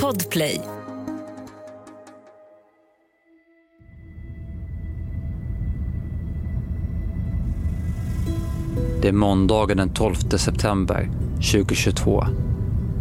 Podplay. 0.00 0.60
Det 9.02 9.08
är 9.08 9.12
måndagen 9.12 9.76
den 9.76 9.94
12 9.94 10.14
september 10.14 11.10
2022. 11.34 12.24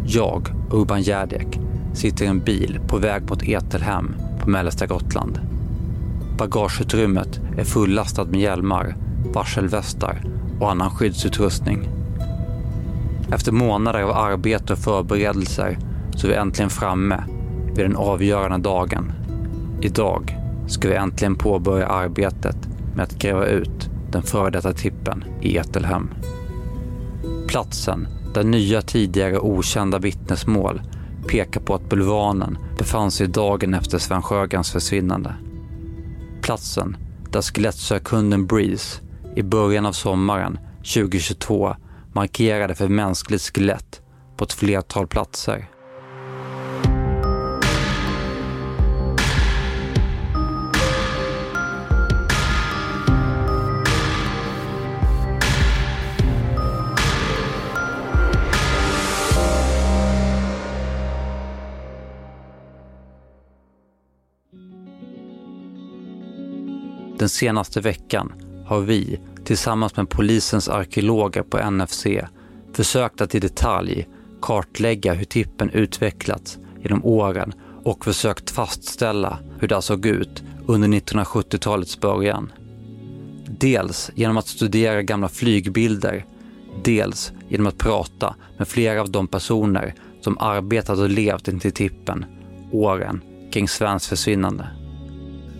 Jag, 0.06 0.48
Urban 0.72 1.02
Järdek, 1.02 1.60
sitter 1.94 2.26
i 2.26 2.28
en 2.28 2.40
bil 2.40 2.80
på 2.88 2.98
väg 2.98 3.30
mot 3.30 3.44
Etelhem 3.44 4.16
på 4.40 4.50
mellersta 4.50 4.88
Gotland. 4.88 5.40
Bagageutrymmet 6.38 7.40
är 7.58 7.64
fullastat 7.64 8.28
med 8.28 8.40
hjälmar, 8.40 8.96
varselvästar 9.34 10.22
och 10.60 10.72
annan 10.72 10.92
skyddsutrustning. 10.92 12.01
Efter 13.32 13.52
månader 13.52 14.02
av 14.02 14.12
arbete 14.12 14.74
och 14.74 14.80
förberedelser 14.80 15.78
så 16.16 16.28
är 16.28 16.32
vi 16.32 16.38
äntligen 16.38 16.70
framme 16.70 17.24
vid 17.76 17.86
den 17.86 17.96
avgörande 17.96 18.70
dagen. 18.70 19.14
Idag 19.82 20.38
ska 20.68 20.88
vi 20.88 20.96
äntligen 20.96 21.36
påbörja 21.36 21.88
arbetet 21.88 22.58
med 22.96 23.04
att 23.04 23.18
gräva 23.18 23.46
ut 23.46 23.90
den 24.12 24.22
före 24.22 24.50
detta 24.50 24.74
tippen 24.74 25.24
i 25.42 25.58
Etelhem. 25.58 26.10
Platsen 27.48 28.08
där 28.34 28.44
nya 28.44 28.82
tidigare 28.82 29.40
okända 29.40 30.00
vittnesmål 30.00 30.82
pekar 31.28 31.62
på 31.62 31.76
att 31.76 31.90
bulvanen 31.90 32.58
befann 32.78 33.12
sig 33.12 33.28
dagen 33.28 33.74
efter 33.74 33.98
Sven 33.98 34.22
Sjögrens 34.22 34.72
försvinnande. 34.72 35.36
Platsen 36.42 36.98
där 37.32 37.42
skelettsökhunden 37.42 38.48
Breeze 38.48 39.02
i 39.36 39.44
början 39.44 39.86
av 39.86 39.92
sommaren 39.92 40.60
2022 40.78 41.76
markerade 42.14 42.76
för 42.76 42.88
mänskligt 42.88 43.42
skelett 43.42 44.02
på 44.38 44.44
ett 44.44 44.54
flertal 44.54 45.08
platser. 45.08 45.68
Den 67.22 67.30
senaste 67.30 67.82
veckan 67.82 68.34
har 68.66 68.80
vi, 68.82 69.20
tillsammans 69.46 69.98
med 69.98 70.10
polisens 70.10 70.70
arkeologer 70.70 71.44
på 71.44 71.72
NFC, 71.72 72.08
försökt 72.74 73.22
att 73.22 73.36
i 73.36 73.40
detalj 73.40 74.08
kartlägga 74.42 75.14
hur 75.14 75.26
tippen 75.26 75.70
utvecklats 75.70 76.60
genom 76.84 77.06
åren 77.06 77.54
och 77.84 78.06
försökt 78.06 78.50
fastställa 78.50 79.40
hur 79.60 79.68
det 79.68 79.82
såg 79.82 80.06
ut 80.06 80.44
under 80.68 80.88
1970-talets 80.88 82.00
början. 82.00 82.52
Dels 83.48 84.12
genom 84.16 84.38
att 84.38 84.48
studera 84.48 85.02
gamla 85.02 85.30
flygbilder, 85.30 86.26
dels 86.84 87.32
genom 87.50 87.68
att 87.68 87.78
prata 87.78 88.36
med 88.58 88.68
flera 88.68 89.02
av 89.02 89.12
de 89.12 89.28
personer 89.28 89.94
som 90.22 90.38
arbetat 90.38 91.00
och 91.00 91.10
levt 91.10 91.48
intill 91.48 91.72
tippen 91.72 92.26
åren 92.72 93.22
kring 93.52 93.68
Svens 93.68 94.08
försvinnande. 94.08 94.68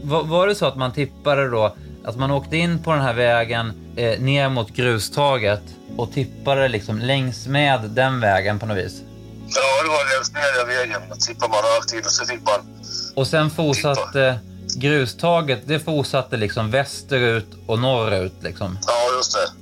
Var, 0.04 0.24
var 0.24 0.48
det 0.48 0.56
så 0.56 0.66
att 0.66 0.78
man 0.78 0.94
tippade 0.94 1.50
då, 1.50 1.76
att 2.06 2.18
man 2.18 2.32
åkte 2.32 2.58
in 2.58 2.84
på 2.84 2.92
den 2.92 3.02
här 3.02 3.14
vägen 3.14 3.74
eh, 3.96 4.20
ner 4.20 4.50
mot 4.50 4.70
grustaget 4.74 5.62
och 5.98 6.14
tippade 6.14 6.68
liksom 6.68 7.00
längs 7.00 7.48
med 7.48 7.82
den 7.82 8.20
vägen 8.20 8.60
på 8.60 8.66
något 8.66 8.78
vis? 8.78 9.02
Ja, 9.48 9.84
det 9.84 9.90
var 9.90 10.16
längs 10.16 10.34
med 10.34 10.42
den 10.60 10.68
vägen. 10.68 11.02
Då 11.10 11.16
tippade 11.16 11.52
man 11.52 11.98
in 11.98 12.06
och 12.06 12.12
så 12.12 12.26
fick 12.26 12.42
man... 12.42 12.84
Och 13.16 13.28
sen 13.28 13.50
fortsatte 13.50 14.40
grustaget, 14.76 15.62
det 15.66 15.80
fortsatte 15.80 16.38
liksom 16.38 16.72
västerut 16.72 17.48
och 17.68 17.80
norrut 17.80 18.44
liksom? 18.44 18.78
Ja, 18.88 19.18
just 19.18 19.34
det. 19.34 19.62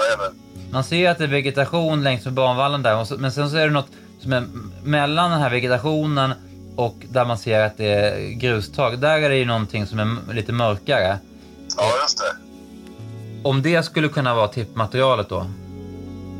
Jajamän. 0.00 0.40
Man 0.72 0.84
ser 0.84 1.10
att 1.10 1.18
det 1.18 1.24
är 1.24 1.28
vegetation 1.28 2.02
längs 2.02 2.24
med 2.24 2.34
banvallen 2.34 2.82
där, 2.82 3.04
så, 3.04 3.16
men 3.16 3.32
sen 3.32 3.50
så 3.50 3.56
är 3.56 3.66
det 3.66 3.72
något 3.72 3.88
som 4.20 4.32
är 4.32 4.44
mellan 4.82 5.30
den 5.30 5.40
här 5.40 5.50
vegetationen 5.50 6.32
och 6.76 6.96
där 7.08 7.24
man 7.24 7.38
ser 7.38 7.60
att 7.60 7.76
det 7.76 7.86
är 7.86 8.28
grustag. 8.28 8.98
Där 8.98 9.20
är 9.20 9.28
det 9.28 9.36
ju 9.36 9.44
någonting 9.44 9.86
som 9.86 9.98
är 9.98 10.34
lite 10.34 10.52
mörkare. 10.52 11.18
Ja, 11.80 11.92
just 12.02 12.18
det. 12.18 12.36
Om 13.48 13.62
det 13.62 13.82
skulle 13.82 14.08
kunna 14.08 14.34
vara 14.34 14.48
tippmaterialet 14.48 15.28
då? 15.28 15.46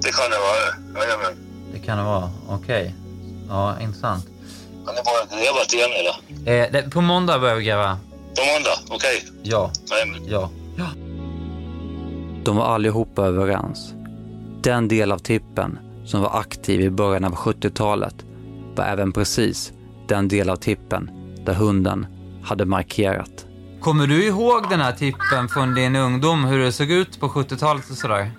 Det 0.02 0.10
kan 0.12 0.30
det 0.30 0.36
vara. 0.38 1.04
Jajamän. 1.04 1.38
Det 1.72 1.78
kan 1.78 1.98
det 1.98 2.04
vara, 2.04 2.30
okej. 2.48 2.94
Ja, 3.48 3.80
intressant. 3.80 4.26
Har 4.86 4.92
ni 4.94 5.00
bara 5.04 5.40
grävat 5.40 5.72
igen 5.72 5.90
eller? 6.00 6.62
Eh, 6.64 6.72
det, 6.72 6.90
på 6.90 7.00
måndag 7.00 7.38
börjar 7.38 7.56
vi 7.56 7.64
gräva. 7.64 7.98
På 8.36 8.42
måndag? 8.54 8.94
Okej. 8.96 9.24
Ja, 9.42 9.70
Jajamän. 9.90 10.22
ja. 10.28 10.50
Ja. 10.76 10.86
De 12.44 12.56
var 12.56 12.64
allihopa 12.64 13.26
överens. 13.26 13.94
Den 14.62 14.88
del 14.88 15.12
av 15.12 15.18
tippen 15.18 15.78
som 16.04 16.20
var 16.20 16.38
aktiv 16.40 16.80
i 16.80 16.90
början 16.90 17.24
av 17.24 17.34
70-talet 17.34 18.14
var 18.76 18.84
även 18.84 19.12
precis 19.12 19.72
den 20.08 20.28
del 20.28 20.50
av 20.50 20.56
tippen 20.56 21.10
där 21.44 21.54
hunden 21.54 22.06
hade 22.44 22.64
markerat. 22.64 23.46
Kommer 23.80 24.06
du 24.06 24.24
ihåg 24.24 24.68
den 24.70 24.80
här 24.80 24.92
tippen 24.92 25.48
från 25.48 25.74
din 25.74 25.96
ungdom, 25.96 26.44
hur 26.44 26.58
det 26.58 26.72
såg 26.72 26.90
ut 26.90 27.20
på 27.20 27.28
70-talet 27.28 27.90
och 27.90 27.96
sådär? 27.96 28.30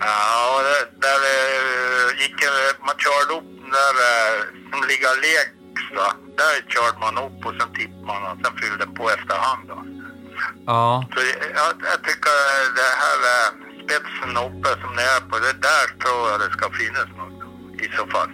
Ja, 0.00 0.62
det, 0.66 1.00
där 1.06 1.20
eh, 1.34 2.22
gick 2.22 2.36
man 2.86 2.96
körde 3.04 3.32
upp 3.38 3.50
den 3.62 3.70
där 3.80 3.94
eh, 4.10 4.34
som 4.70 4.80
ligger 4.90 5.12
lägst. 5.26 5.54
Där 6.40 6.54
körde 6.74 6.98
man 7.04 7.14
upp 7.24 7.46
och 7.46 7.54
sen 7.58 7.70
tippade 7.78 8.06
man 8.06 8.32
och 8.32 8.38
sen 8.44 8.54
fyllde 8.62 8.86
på 8.98 9.02
efterhand 9.16 9.62
då. 9.68 9.78
Ja. 10.66 11.04
Så 11.14 11.20
jag, 11.58 11.72
jag 11.92 11.98
tycker 12.08 12.36
det 12.80 12.90
här 13.02 13.18
eh, 13.32 13.48
spetsen 13.82 14.32
uppe 14.46 14.70
som 14.82 14.90
ni 14.98 15.02
är 15.16 15.20
på, 15.30 15.34
det 15.46 15.56
där 15.68 15.86
tror 16.02 16.20
jag 16.30 16.40
det 16.40 16.50
ska 16.56 16.64
finnas 16.82 17.08
något 17.20 17.38
i 17.84 17.86
så 17.96 18.06
fall. 18.06 18.30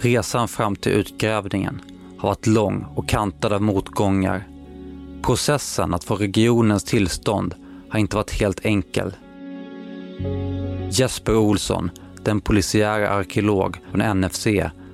Resan 0.00 0.48
fram 0.48 0.76
till 0.76 0.92
utgrävningen 0.92 1.82
har 2.18 2.28
varit 2.28 2.46
lång 2.46 2.86
och 2.96 3.08
kantad 3.08 3.52
av 3.52 3.62
motgångar. 3.62 4.49
Processen 5.22 5.94
att 5.94 6.04
få 6.04 6.16
regionens 6.16 6.84
tillstånd 6.84 7.54
har 7.88 7.98
inte 7.98 8.16
varit 8.16 8.40
helt 8.40 8.64
enkel. 8.64 9.14
Jesper 10.90 11.36
Olsson, 11.36 11.90
den 12.22 12.40
polisiära 12.40 13.10
arkeolog 13.10 13.76
från 13.90 14.20
NFC 14.20 14.46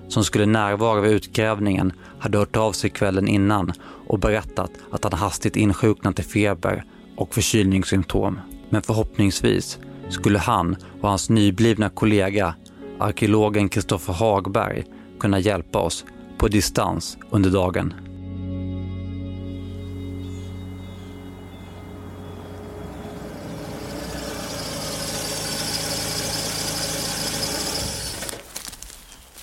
som 0.09 0.25
skulle 0.25 0.47
närvara 0.47 1.01
vid 1.01 1.13
utgrävningen, 1.13 1.93
hade 2.19 2.39
hört 2.39 2.57
av 2.57 2.73
sig 2.73 2.91
kvällen 2.91 3.29
innan 3.29 3.73
och 4.07 4.19
berättat 4.19 4.71
att 4.91 5.05
han 5.05 5.13
hastigt 5.13 5.57
insjuknat 5.57 6.19
i 6.19 6.23
feber 6.23 6.85
och 7.17 7.35
förkylningssymptom. 7.35 8.41
Men 8.71 8.83
förhoppningsvis 8.83 9.79
skulle 10.09 10.39
han 10.39 10.77
och 11.01 11.09
hans 11.09 11.31
nyblivna 11.31 11.89
kollega, 11.89 12.55
arkeologen 12.99 13.69
Kristoffer 13.69 14.13
Hagberg, 14.13 14.85
kunna 15.21 15.39
hjälpa 15.39 15.79
oss 15.79 16.05
på 16.39 16.49
distans 16.49 17.19
under 17.31 17.51
dagen. 17.51 17.95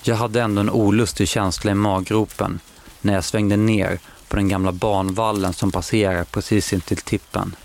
Jag 0.06 0.16
hade 0.16 0.42
ändå 0.42 0.62
en 0.62 0.70
olustig 0.70 1.28
känsla 1.28 1.72
i 1.72 1.74
maggropen 1.74 2.60
när 3.02 3.14
jag 3.14 3.24
svängde 3.24 3.58
ner 3.58 4.00
på 4.28 4.36
den 4.36 4.50
gamla 4.50 4.72
banvallen 4.72 5.54
som 5.54 5.72
passerar 5.72 6.24
precis 6.24 6.74
intill 6.74 6.98
tippen. 6.98 7.56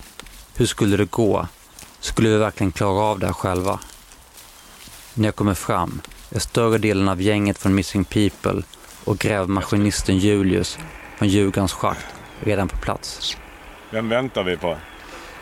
Hur 0.54 0.66
skulle 0.66 0.96
det 0.96 1.10
gå? 1.10 1.46
Skulle 2.00 2.28
vi 2.28 2.36
verkligen 2.36 2.72
klara 2.72 3.00
av 3.00 3.18
det 3.18 3.26
här 3.26 3.32
själva? 3.32 3.80
När 5.14 5.28
jag 5.28 5.36
kommer 5.36 5.54
fram 5.54 6.00
är 6.30 6.38
större 6.38 6.78
delen 6.78 7.08
av 7.08 7.22
gänget 7.22 7.58
från 7.58 7.74
Missing 7.74 8.04
People 8.04 8.62
och 9.04 9.18
grävmaskinisten 9.18 10.18
Julius 10.18 10.78
från 11.16 11.28
Ljugans 11.28 11.72
schakt 11.72 12.06
redan 12.40 12.68
på 12.68 12.76
plats. 12.76 13.36
Vem 13.90 14.08
väntar 14.08 14.44
vi 14.44 14.56
på? 14.56 14.76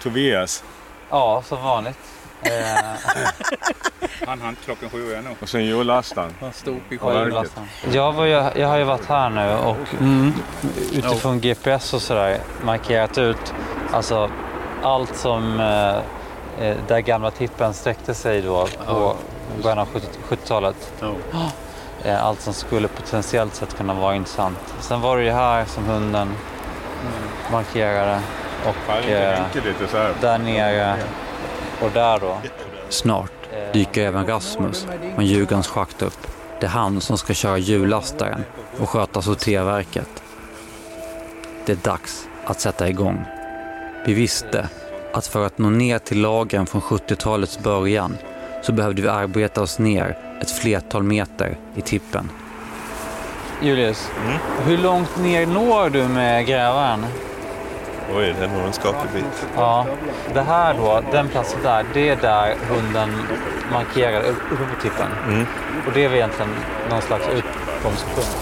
Tobias. 0.03 0.65
Ja, 1.11 1.43
som 1.49 1.63
vanligt. 1.63 1.99
Han 4.27 4.41
hann 4.41 4.57
klockan 4.65 4.91
sju 4.91 5.11
igen 5.11 5.29
Och 5.41 5.49
sen 5.49 5.65
hjullastaren. 5.65 6.35
Han 6.41 6.53
stod 6.53 6.77
upp 6.77 6.93
i. 6.93 6.99
Jag, 7.93 8.13
var 8.13 8.25
ju, 8.25 8.31
jag 8.57 8.69
har 8.69 8.79
ju 8.79 8.85
varit 8.85 9.07
här 9.09 9.31
nu 9.31 9.55
och 9.55 9.77
utifrån 10.93 11.41
GPS 11.41 11.95
och 11.95 12.03
sådär 12.03 12.39
markerat 12.65 13.19
ut 13.19 13.55
alltså 13.93 14.31
allt 14.83 15.17
som 15.17 15.61
eh, 15.61 15.97
eh, 16.69 16.77
där 16.89 17.01
gamla 17.01 17.31
tippen 17.31 17.75
sträckte 17.75 18.15
sig 18.15 18.43
då 18.43 18.69
på 18.87 19.17
början 19.63 19.79
av 19.79 19.87
70 19.93 20.07
70-talet. 20.29 20.93
Ja. 21.01 21.13
Eh, 22.05 22.25
Allt 22.25 22.41
som 22.41 22.55
skulle 22.55 22.89
potentiellt 22.89 23.55
sett 23.55 23.77
kunna 23.77 23.95
vara 23.95 24.15
intressant. 24.15 24.59
Sen 24.81 25.01
var 25.01 25.17
det 25.17 25.23
ju 25.25 25.31
här 25.31 25.65
som 25.65 25.85
hunden 25.85 26.29
markerade 27.53 28.21
och 28.65 29.09
eh, 29.11 29.43
vinkel 29.43 29.73
lite 29.73 29.87
så 29.91 29.97
här. 29.97 30.15
där 30.21 30.39
nere 30.39 30.97
och 31.81 31.91
där 31.91 32.19
då. 32.21 32.39
Snart 32.89 33.33
dyker 33.73 34.07
även 34.07 34.27
Rasmus 34.27 34.87
från 35.15 35.27
Ljugans 35.27 35.67
schakt 35.67 36.03
upp. 36.03 36.27
Det 36.61 36.67
är 36.67 36.71
han 36.71 37.01
som 37.01 37.19
ska 37.19 37.35
köra 37.35 37.59
hjullastaren 37.59 38.45
och 38.79 38.89
sköta 38.89 39.23
sorterverket. 39.23 40.23
Det 41.67 41.73
är 41.73 41.77
dags 41.77 42.29
att 42.45 42.61
sätta 42.61 42.89
igång. 42.89 43.25
Vi 44.07 44.15
visste 44.15 44.69
att 45.13 45.27
för 45.27 45.47
att 45.47 45.59
nå 45.59 45.71
ner 45.71 45.99
till 45.99 46.21
lagren 46.21 46.67
från 46.67 46.81
70-talets 46.81 47.59
början 47.59 48.17
så 48.63 48.73
behövde 48.73 49.03
vi 49.03 49.09
arbeta 49.09 49.63
oss 49.63 49.79
ner 49.79 50.19
ett 50.41 50.51
flertal 50.51 51.03
meter 51.03 51.59
i 51.75 51.81
tippen. 51.81 52.31
Julius, 53.63 54.11
hur 54.65 54.79
långt 54.79 55.19
ner 55.19 55.47
når 55.47 55.91
du 55.91 56.09
med 56.09 56.47
grävaren? 56.47 57.07
Oj, 58.15 58.35
det 58.39 58.45
är 58.45 58.49
nog 58.49 58.67
en 58.67 58.73
skaplig 58.73 59.13
bit. 59.13 59.47
Ja, 59.57 59.87
det 60.35 60.43
här 60.43 60.75
då, 60.75 61.03
den 61.13 61.29
platsen 61.29 61.63
där, 61.63 61.85
det 61.95 62.09
är 62.09 62.17
där 62.17 62.57
hunden 62.69 63.11
markerar 63.73 64.21
upp- 64.21 64.53
uppe 64.53 64.65
på 64.75 64.81
tippen. 64.83 65.11
Mm. 65.29 65.47
Och 65.87 65.93
det 65.95 66.05
är 66.05 66.09
väl 66.09 66.17
egentligen 66.19 66.51
någon 66.91 67.03
slags 67.03 67.25
utgångspunkt. 67.29 68.37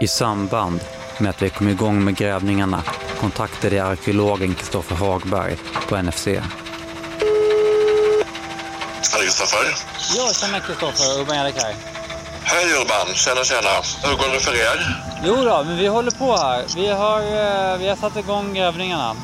I 0.00 0.08
samband 0.08 0.80
med 1.18 1.30
att 1.30 1.42
vi 1.42 1.50
kom 1.50 1.68
igång 1.68 2.04
med 2.04 2.16
grävningarna 2.16 2.82
kontaktade 3.20 3.76
jag 3.76 3.86
arkeologen 3.86 4.54
Kristoffer 4.54 4.96
Hagberg 4.96 5.56
på 5.88 6.02
NFC. 6.02 6.26
Hej 6.26 6.42
Kristoffer. 9.24 9.89
Ja, 10.16 10.32
tjena 10.32 10.60
Kristoffer, 10.60 11.20
Urban 11.20 11.36
Erik 11.36 11.54
här. 11.62 11.74
Hej 12.42 12.64
Urban. 12.72 13.14
Tjena 13.14 13.44
tjena. 13.44 13.68
Hur 14.02 14.16
går 14.16 14.34
det 14.34 14.40
för 14.40 14.54
er? 14.54 14.96
Jo 15.24 15.36
då, 15.44 15.64
men 15.64 15.76
vi 15.76 15.86
håller 15.86 16.10
på 16.10 16.36
här. 16.36 16.64
Vi 16.76 16.88
har, 16.88 17.18
eh, 17.20 17.78
vi 17.78 17.88
har 17.88 17.96
satt 17.96 18.16
igång 18.16 18.54
grävningarna. 18.54 19.16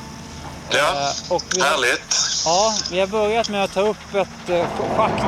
Ja, 0.71 0.79
Eh, 0.79 1.33
och 1.35 1.43
vi 1.55 1.61
har, 1.61 1.69
härligt. 1.69 2.17
ja, 2.45 2.75
vi 2.91 3.01
har 3.01 3.07
börjat 3.07 3.49
med 3.49 3.65
att 3.65 3.75
ta 3.75 3.81
upp 3.81 4.15
ett 4.15 4.49
eh, 4.51 4.65
schakt 4.97 5.25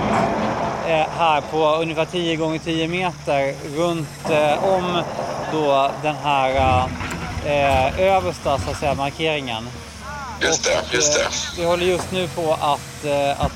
eh, 0.89 1.07
här 1.19 1.41
på 1.51 1.77
ungefär 1.77 2.05
10 2.05 2.37
gånger 2.37 2.59
10 2.59 2.89
meter 2.89 3.55
runt 3.77 4.31
eh, 4.31 4.65
om 4.65 5.03
då 5.53 5.91
den 6.03 6.17
här 6.17 6.51
eh, 7.47 8.01
översta 8.01 8.59
så 8.59 8.71
att 8.71 8.79
säga, 8.81 8.95
markeringen. 8.95 9.69
Just 10.41 10.65
det, 10.65 10.83
just 10.97 11.17
eh, 11.19 11.23
det. 11.25 11.61
Vi 11.61 11.65
håller 11.67 11.85
just 11.87 12.13
nu 12.13 12.29
på 12.29 12.53
att, 12.61 13.05
eh, 13.05 13.41
att 13.45 13.53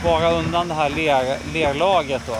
spara 0.00 0.30
undan 0.32 0.68
det 0.68 0.74
här 0.74 0.88
ler, 0.90 1.38
lerlagret 1.54 2.22
då. 2.26 2.36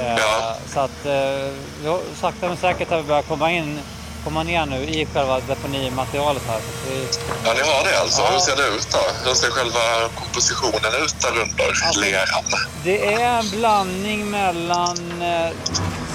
Eh, 0.00 0.16
Ja. 0.18 0.56
Så 0.74 0.80
att 0.80 1.06
eh, 1.06 1.52
vi 1.82 1.98
sakta 2.20 2.48
men 2.48 2.56
säkert 2.56 2.90
har 2.90 2.96
vi 2.96 3.02
börjat 3.02 3.28
komma 3.28 3.50
in 3.52 3.78
komma 4.24 4.42
ner 4.42 4.66
nu 4.66 4.76
i 4.84 5.06
själva 5.14 5.40
deponimaterialet 5.40 6.42
här. 6.48 6.58
Så 6.60 6.90
vi, 6.90 7.06
Ja, 7.44 7.52
ni 7.52 7.60
har 7.60 7.84
det 7.84 8.00
alltså. 8.00 8.22
Ja. 8.22 8.30
Hur 8.32 8.38
ser 8.38 8.56
det 8.56 8.68
ut 8.76 8.88
då? 8.92 9.28
Hur 9.28 9.34
ser 9.34 9.50
själva 9.50 9.80
kompositionen 10.14 11.02
ut 11.04 11.20
där 11.20 11.30
under 11.42 11.64
Alltså- 11.86 12.00
leran? 12.00 12.44
det 12.84 13.12
är 13.14 13.38
en 13.38 13.50
blandning 13.50 14.30
mellan 14.30 15.22
eh, 15.22 15.50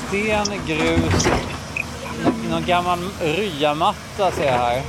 sten, 0.07 0.61
grus, 0.67 1.27
nå- 2.23 2.49
någon 2.51 2.65
gammal 2.65 3.09
ryamatta 3.21 4.31
ser 4.31 4.45
jag 4.45 4.53
här. 4.53 4.81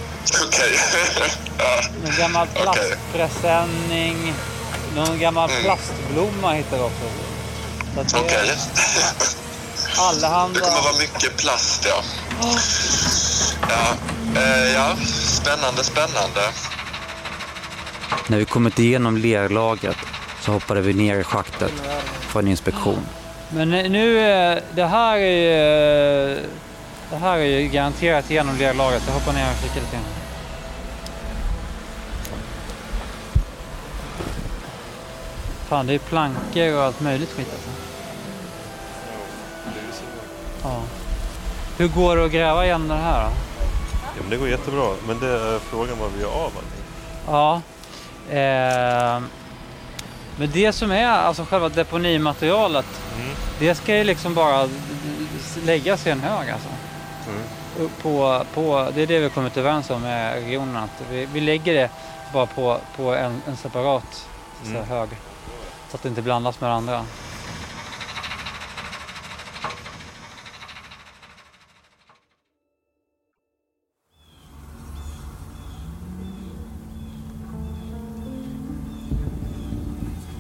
Okej. 0.46 0.78
ja. 1.58 1.81
Någon 2.05 2.14
gammal 2.19 2.46
plastpresenning. 2.46 4.34
Någon 4.96 5.19
gammal 5.19 5.50
Mm. 5.50 5.62
plastblomma 5.62 6.52
hittar 6.52 6.76
vi 6.76 6.82
också. 6.82 7.05
Det 7.94 8.19
Okej. 8.19 8.52
Det 9.94 10.00
allehanda. 10.00 10.61
kommer 10.61 10.82
vara 10.82 10.96
mycket 10.99 11.37
plast, 11.37 11.87
ja. 11.88 12.02
Ja, 13.69 13.94
eh, 14.40 14.73
ja. 14.75 14.96
spännande, 15.26 15.84
spännande. 15.84 16.40
När 18.26 18.38
vi 18.38 18.44
kommit 18.44 18.78
igenom 18.78 19.17
lerlagret 19.17 19.96
så 20.40 20.52
hoppade 20.52 20.81
vi 20.81 20.93
ner 20.94 21.17
i 21.20 21.25
schaktet 21.25 21.73
för 22.20 22.40
en 22.40 22.49
inspektion. 22.49 23.06
Men 23.50 23.69
nu, 23.70 24.19
eh, 24.20 24.58
det 24.75 24.84
här 24.87 25.17
är 25.17 25.20
ju, 25.20 26.40
det 27.11 27.17
här 27.17 27.38
är 27.38 27.44
ju 27.61 27.69
garanterat 27.69 28.31
genom 28.31 28.56
lerlagret. 28.56 29.03
Jag 29.06 29.14
hoppar 29.14 29.32
ner 29.32 29.50
och 29.50 29.56
kikar 29.62 29.81
lite 29.81 29.93
grann. 29.97 30.05
Fan, 35.69 35.87
det 35.87 35.94
är 35.94 35.99
plankor 35.99 36.75
och 36.76 36.82
allt 36.82 37.00
möjligt 37.00 37.32
skit 37.32 37.49
alltså. 37.53 37.70
Ja. 40.62 40.82
Hur 41.79 41.88
går 41.88 42.17
det 42.17 42.25
att 42.25 42.32
gräva 42.32 42.64
igen 42.67 42.88
det 42.88 42.94
här 42.94 43.25
då? 43.25 43.31
Ja, 44.02 44.20
men 44.20 44.31
det 44.31 44.37
går 44.37 44.49
jättebra. 44.49 44.88
Men 45.06 45.20
det 45.20 45.26
är 45.29 45.59
frågan 45.59 45.97
vad 46.00 46.11
vi 46.17 46.20
gör 46.23 46.31
av 46.31 46.52
allting. 46.56 46.85
Ja. 47.26 47.55
Eh, 48.31 49.23
men 50.38 50.50
det 50.52 50.73
som 50.73 50.91
är 50.93 51.06
alltså 51.09 51.44
själva 51.44 51.69
deponimaterialet, 51.69 52.87
Mm. 53.17 53.37
det 53.59 53.75
ska 53.75 53.97
ju 53.97 54.05
liksom 54.05 54.35
bara 54.35 54.69
läggas 55.64 56.06
i 56.06 56.11
en 56.11 56.20
hög 56.20 56.50
alltså. 56.50 56.69
Mm. 57.28 57.90
På, 58.02 58.44
på, 58.55 58.90
det 58.94 59.02
är 59.02 59.06
det 59.06 59.17
vi 59.19 59.23
har 59.23 59.31
kommit 59.31 59.56
överens 59.56 59.90
om 59.90 60.02
med 60.02 60.34
regionen, 60.34 60.76
att 60.76 61.02
vi, 61.11 61.26
vi 61.32 61.40
lägger 61.40 61.75
det 61.75 61.90
bara 62.32 62.46
på, 62.46 62.78
på 62.96 63.14
en, 63.14 63.43
en 63.46 63.56
separat 63.56 64.28
så 64.62 64.70
Mm. 64.70 64.84
hög. 64.84 65.08
Så 65.90 65.96
att 65.96 66.02
det 66.02 66.08
inte 66.08 66.23
blandas 66.23 66.61
med 66.61 66.70
andra. 66.73 67.05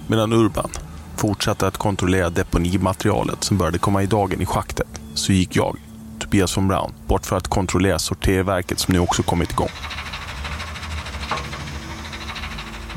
Medan 0.08 0.32
Urban 0.32 0.70
fortsatte 1.16 1.66
att 1.66 1.76
kontrollera 1.76 2.30
deponimaterialet 2.30 3.44
som 3.44 3.58
började 3.58 3.78
komma 3.78 4.02
i 4.02 4.06
dagen 4.06 4.40
i 4.40 4.46
schaktet 4.46 5.00
så 5.14 5.32
gick 5.32 5.56
jag, 5.56 5.76
Tobias 6.36 6.56
von 6.56 6.68
Braun, 6.68 6.92
bort 7.06 7.26
för 7.26 7.36
att 7.36 7.48
kontrollera 7.48 7.98
sorterverket 7.98 8.78
som 8.78 8.94
nu 8.94 9.00
också 9.00 9.22
kommit 9.22 9.50
igång. 9.52 9.68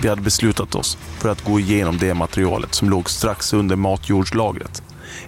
Vi 0.02 0.08
hade 0.08 0.22
beslutat 0.22 0.76
oss 0.76 0.98
för 1.20 1.30
att 1.30 1.44
gå 1.44 1.60
igenom 1.60 1.98
det 1.98 2.14
materialet 2.14 2.74
som 2.74 2.90
låg 2.90 3.10
strax 3.10 3.54
under 3.54 3.76
matjordslagret. 3.76 4.84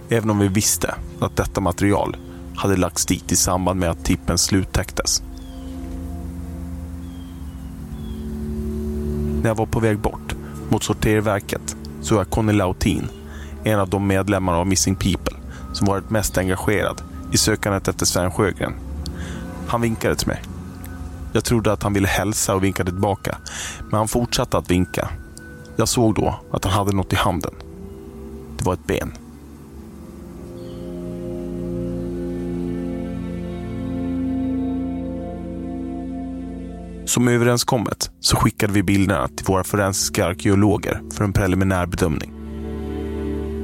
Även 0.08 0.30
om 0.30 0.38
vi 0.38 0.48
visste 0.48 0.94
att 1.20 1.36
detta 1.36 1.60
material 1.60 2.16
hade 2.56 2.76
lagts 2.76 3.06
dit 3.06 3.32
i 3.32 3.36
samband 3.36 3.80
med 3.80 3.90
att 3.90 4.04
tippen 4.04 4.38
sluttäcktes. 4.38 5.22
När 9.42 9.50
jag 9.50 9.54
var 9.54 9.66
på 9.66 9.80
väg 9.80 9.98
bort 9.98 10.34
mot 10.68 10.82
sorterverket 10.82 11.76
såg 12.02 12.18
jag 12.18 12.30
Conny 12.30 12.52
Lautin, 12.52 13.08
en 13.64 13.80
av 13.80 13.88
de 13.88 14.06
medlemmar 14.06 14.54
av 14.54 14.66
Missing 14.66 14.94
People 14.94 15.36
som 15.72 15.86
varit 15.86 16.10
mest 16.10 16.38
engagerad 16.38 17.02
i 17.32 17.38
sökandet 17.38 17.88
efter 17.88 18.06
Sven 18.06 18.30
Sjögren. 18.30 18.72
Han 19.66 19.80
vinkade 19.80 20.14
till 20.14 20.28
mig. 20.28 20.42
Jag 21.32 21.44
trodde 21.44 21.72
att 21.72 21.82
han 21.82 21.92
ville 21.92 22.08
hälsa 22.08 22.54
och 22.54 22.64
vinkade 22.64 22.90
tillbaka, 22.90 23.38
men 23.80 23.98
han 23.98 24.08
fortsatte 24.08 24.58
att 24.58 24.70
vinka. 24.70 25.08
Jag 25.76 25.88
såg 25.88 26.14
då 26.14 26.40
att 26.52 26.64
han 26.64 26.72
hade 26.72 26.92
något 26.92 27.12
i 27.12 27.16
handen. 27.16 27.54
Det 28.58 28.64
var 28.64 28.74
ett 28.74 28.86
ben. 28.86 29.12
Som 37.06 37.28
överenskommet 37.28 38.10
så 38.20 38.36
skickade 38.36 38.72
vi 38.72 38.82
bilderna 38.82 39.28
till 39.28 39.46
våra 39.46 39.64
forensiska 39.64 40.26
arkeologer 40.26 41.02
för 41.14 41.24
en 41.24 41.32
preliminär 41.32 41.86
bedömning. 41.86 42.32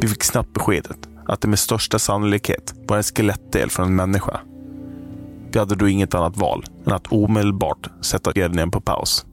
Vi 0.01 0.09
fick 0.09 0.25
snabbt 0.25 0.53
beskedet 0.53 1.08
att 1.29 1.41
det 1.41 1.49
med 1.49 1.59
största 1.59 1.99
sannolikhet 1.99 2.75
var 2.87 2.97
en 2.97 3.03
skelettdel 3.03 3.71
från 3.71 3.87
en 3.87 3.97
människa. 3.97 4.41
Vi 5.53 5.59
hade 5.59 5.75
då 5.75 5.89
inget 5.89 6.15
annat 6.15 6.37
val 6.37 6.65
än 6.87 6.93
att 6.93 7.07
omedelbart 7.07 7.91
sätta 8.01 8.33
grävningen 8.33 8.71
på 8.71 8.81
paus. 8.81 9.27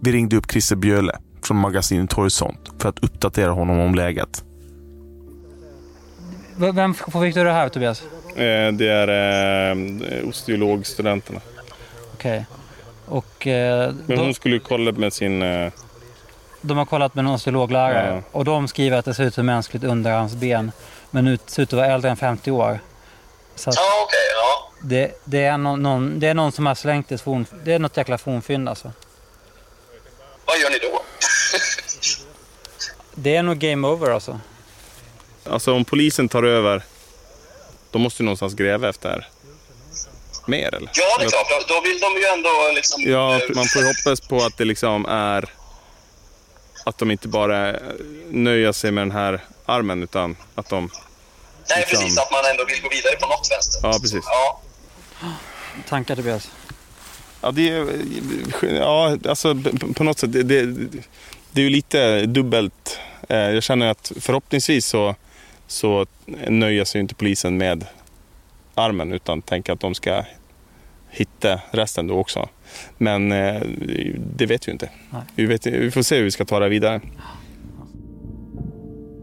Vi 0.00 0.12
ringde 0.12 0.36
upp 0.36 0.50
Christer 0.50 0.76
Bjöle 0.76 1.18
från 1.42 1.56
magasinet 1.56 2.12
Horisont 2.12 2.70
för 2.78 2.88
att 2.88 2.98
uppdatera 2.98 3.50
honom 3.50 3.78
om 3.80 3.94
läget. 3.94 4.44
Vem 6.56 6.94
får 6.94 7.20
fick 7.24 7.34
du 7.34 7.44
det 7.44 7.52
här 7.52 7.68
Tobias? 7.68 8.02
Eh, 8.36 8.72
det 8.72 8.88
är 8.88 9.08
eh, 9.70 10.28
osteologstudenterna. 10.28 11.40
Okej. 12.14 12.46
Och 13.06 13.46
eh, 13.46 13.92
Men 14.06 14.18
hon 14.18 14.34
skulle 14.34 14.54
ju 14.54 14.60
kolla 14.60 14.92
med 14.92 15.12
sin... 15.12 15.42
De 16.62 16.78
har 16.78 16.84
kollat 16.84 17.14
med 17.14 17.22
en 17.24 17.30
osteologlärare 17.30 18.14
Ja. 18.14 18.22
och 18.38 18.44
de 18.44 18.68
skriver 18.68 18.96
att 18.96 19.04
det 19.04 19.14
ser 19.14 19.24
ut 19.24 19.34
som 19.34 19.46
mänskligt 19.46 19.84
underarmsben. 19.84 20.72
Men 21.10 21.24
nu 21.24 21.38
ser 21.46 21.62
ut 21.62 21.68
att 21.72 21.76
vara 21.76 21.86
äldre 21.86 22.10
än 22.10 22.16
50 22.16 22.50
år. 22.50 22.80
Så 23.54 23.70
att 23.70 23.76
Ja, 23.76 24.02
okej. 24.04 24.18
ja. 24.34 24.70
det, 24.82 25.20
det, 25.24 25.44
är 25.44 25.58
någon, 25.58 25.82
någon, 25.82 26.20
det 26.20 26.28
är 26.28 26.34
någon 26.34 26.52
som 26.52 26.66
har 26.66 26.74
slängt 26.74 27.12
ett 27.12 27.20
forn, 27.20 27.46
Det 27.64 27.72
är 27.72 27.78
något 27.78 27.96
jäkla 27.96 28.18
fornfynd 28.18 28.68
alltså. 28.68 28.92
Vad 30.44 30.58
gör 30.58 30.70
ni 30.70 30.78
då? 30.78 31.02
Det 33.14 33.36
är 33.36 33.42
nog 33.42 33.58
game 33.58 33.88
over 33.88 34.10
alltså. 34.10 34.40
alltså 35.50 35.72
om 35.74 35.84
polisen 35.84 36.28
tar 36.28 36.42
över, 36.42 36.82
då 37.90 37.98
måste 37.98 38.22
ju 38.22 38.24
någonstans 38.24 38.54
gräva 38.54 38.88
efter 38.88 39.08
det 39.08 39.24
mer 40.50 40.74
eller? 40.74 40.90
Ja, 40.94 41.16
det 41.18 41.24
är 41.24 41.28
klart. 41.28 41.68
Då- 41.68 41.80
vill 41.80 42.00
de 42.00 42.12
ju 42.20 42.26
ändå 42.26 42.48
liksom... 42.74 43.02
Ja, 43.02 43.34
eh, 43.34 43.40
man 43.54 43.64
får 43.64 43.82
hoppas 43.86 44.20
på 44.28 44.36
att 44.36 44.58
det 44.58 44.64
liksom 44.64 45.06
är... 45.06 45.50
Att 46.84 46.98
de 46.98 47.10
inte 47.10 47.28
bara 47.28 47.76
nöjer 48.30 48.72
sig 48.72 48.90
med 48.90 49.02
den 49.02 49.10
här 49.10 49.40
armen 49.66 50.02
utan 50.02 50.36
att 50.54 50.68
de... 50.68 50.90
Nej, 51.70 51.78
liksom- 51.80 51.98
precis. 52.04 52.18
Att 52.18 52.30
man 52.30 52.40
ändå 52.50 52.64
vill 52.64 52.82
gå 52.82 52.88
vidare 52.88 53.16
på 53.20 53.26
något 53.26 53.48
vänster. 53.50 53.80
Ja, 53.82 53.92
precis. 54.02 54.24
Ja. 54.24 54.60
Tankar 55.88 56.16
Tobias? 56.16 56.50
Ja, 57.40 57.50
det 57.50 57.68
är... 57.68 57.86
Ja, 58.76 59.16
alltså 59.28 59.54
på- 59.94 60.04
något 60.04 60.18
sätt. 60.18 60.32
Det, 60.32 60.42
det, 60.42 60.66
det 61.52 61.60
är 61.60 61.64
ju 61.64 61.70
lite 61.70 62.26
dubbelt. 62.26 62.98
Eh, 63.28 63.36
Jag 63.38 63.62
känner 63.62 63.86
att 63.90 64.12
förhoppningsvis 64.20 64.86
så, 64.86 65.14
så 65.66 66.06
nöjer 66.48 66.84
sig 66.84 67.00
inte 67.00 67.14
polisen 67.14 67.56
med 67.56 67.86
armen 68.74 69.12
utan 69.12 69.42
tänker 69.42 69.72
att 69.72 69.80
de 69.80 69.94
ska 69.94 70.24
hitta 71.10 71.60
resten 71.70 72.06
då 72.06 72.18
också. 72.18 72.48
Men 72.98 73.32
eh, 73.32 73.62
det 74.36 74.46
vet 74.46 74.68
vi 74.68 74.72
inte. 74.72 74.90
Vi, 75.34 75.46
vet, 75.46 75.66
vi 75.66 75.90
får 75.90 76.02
se 76.02 76.16
hur 76.16 76.24
vi 76.24 76.30
ska 76.30 76.44
ta 76.44 76.58
det 76.58 76.68
vidare. 76.68 77.00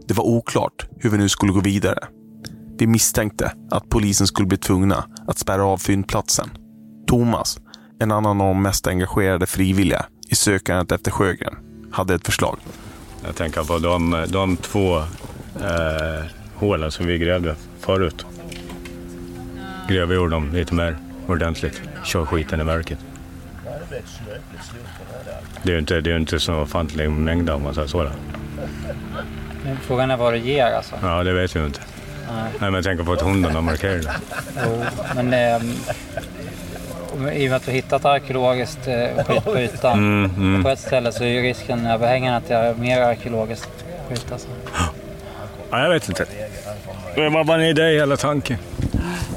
Det 0.06 0.14
var 0.14 0.24
oklart 0.24 0.86
hur 0.98 1.10
vi 1.10 1.18
nu 1.18 1.28
skulle 1.28 1.52
gå 1.52 1.60
vidare. 1.60 2.06
Vi 2.78 2.86
misstänkte 2.86 3.52
att 3.70 3.88
polisen 3.88 4.26
skulle 4.26 4.46
bli 4.46 4.58
tvungna 4.58 5.04
att 5.26 5.38
spärra 5.38 5.64
av 5.64 5.78
fyndplatsen. 5.78 6.50
Thomas, 7.06 7.58
en 8.00 8.12
annan 8.12 8.40
av 8.40 8.46
de 8.46 8.62
mest 8.62 8.86
engagerade 8.86 9.46
frivilliga 9.46 10.06
i 10.30 10.34
sökandet 10.34 10.92
efter 10.92 11.10
Sjögren, 11.10 11.56
hade 11.92 12.14
ett 12.14 12.26
förslag. 12.26 12.58
Jag 13.24 13.36
tänker 13.36 13.64
på 13.64 13.78
de, 13.78 14.26
de 14.28 14.56
två 14.56 14.98
eh, 14.98 16.24
hålen 16.54 16.90
som 16.90 17.06
vi 17.06 17.18
grävde 17.18 17.56
förut. 17.80 18.26
Gräver 19.88 20.14
ur 20.14 20.28
dem 20.28 20.52
lite 20.52 20.74
mer 20.74 20.96
ordentligt. 21.26 21.82
Kör 22.04 22.24
skiten 22.24 22.60
i 22.60 22.64
Det 25.62 25.70
är 25.70 25.72
ju 25.72 25.78
inte, 25.78 26.00
det 26.00 26.12
är 26.12 26.16
inte 26.16 26.40
så 26.40 26.54
ofantlig 26.54 27.10
mängd 27.10 27.50
om 27.50 27.62
man 27.62 27.74
säger 27.74 27.88
så. 27.88 28.02
då. 28.02 28.10
Men 29.64 29.76
Frågan 29.76 30.10
är 30.10 30.16
vad 30.16 30.32
det 30.32 30.38
ger 30.38 30.72
alltså. 30.72 30.94
Ja, 31.02 31.22
det 31.24 31.32
vet 31.32 31.56
vi 31.56 31.64
inte. 31.64 31.80
Nej. 32.28 32.42
Nej, 32.42 32.50
men 32.60 32.74
jag 32.74 32.84
tänker 32.84 33.04
på 33.04 33.12
att 33.12 33.20
hundarna 33.20 33.60
markerar 33.60 33.98
det. 33.98 34.12
Jo, 34.66 34.84
men 35.14 35.32
ehm, 35.32 35.72
i 37.32 37.46
och 37.46 37.50
med 37.50 37.52
att 37.52 37.68
vi 37.68 37.72
hittat 37.72 38.04
arkeologiskt 38.04 38.88
eh, 38.88 39.24
skit 39.24 39.44
på 39.44 39.58
ytan 39.58 39.98
Mm, 39.98 40.30
mm. 40.36 40.62
på 40.62 40.68
ett 40.68 40.78
ställe 40.80 41.12
så 41.12 41.24
är 41.24 41.28
ju 41.28 41.42
risken 41.42 41.86
överhängande 41.86 42.36
att 42.36 42.48
det 42.48 42.54
är 42.54 42.74
mer 42.74 43.00
arkeologiskt 43.00 43.84
skit 44.08 44.26
alltså. 44.32 44.48
Ja, 45.70 45.82
jag 45.82 45.90
vet 45.90 46.08
inte. 46.08 46.26
Det 47.14 47.28
var 47.28 47.44
bara 47.44 47.58
en 47.62 47.68
idé 47.68 47.82
hela 47.82 48.16
tanken. 48.16 48.58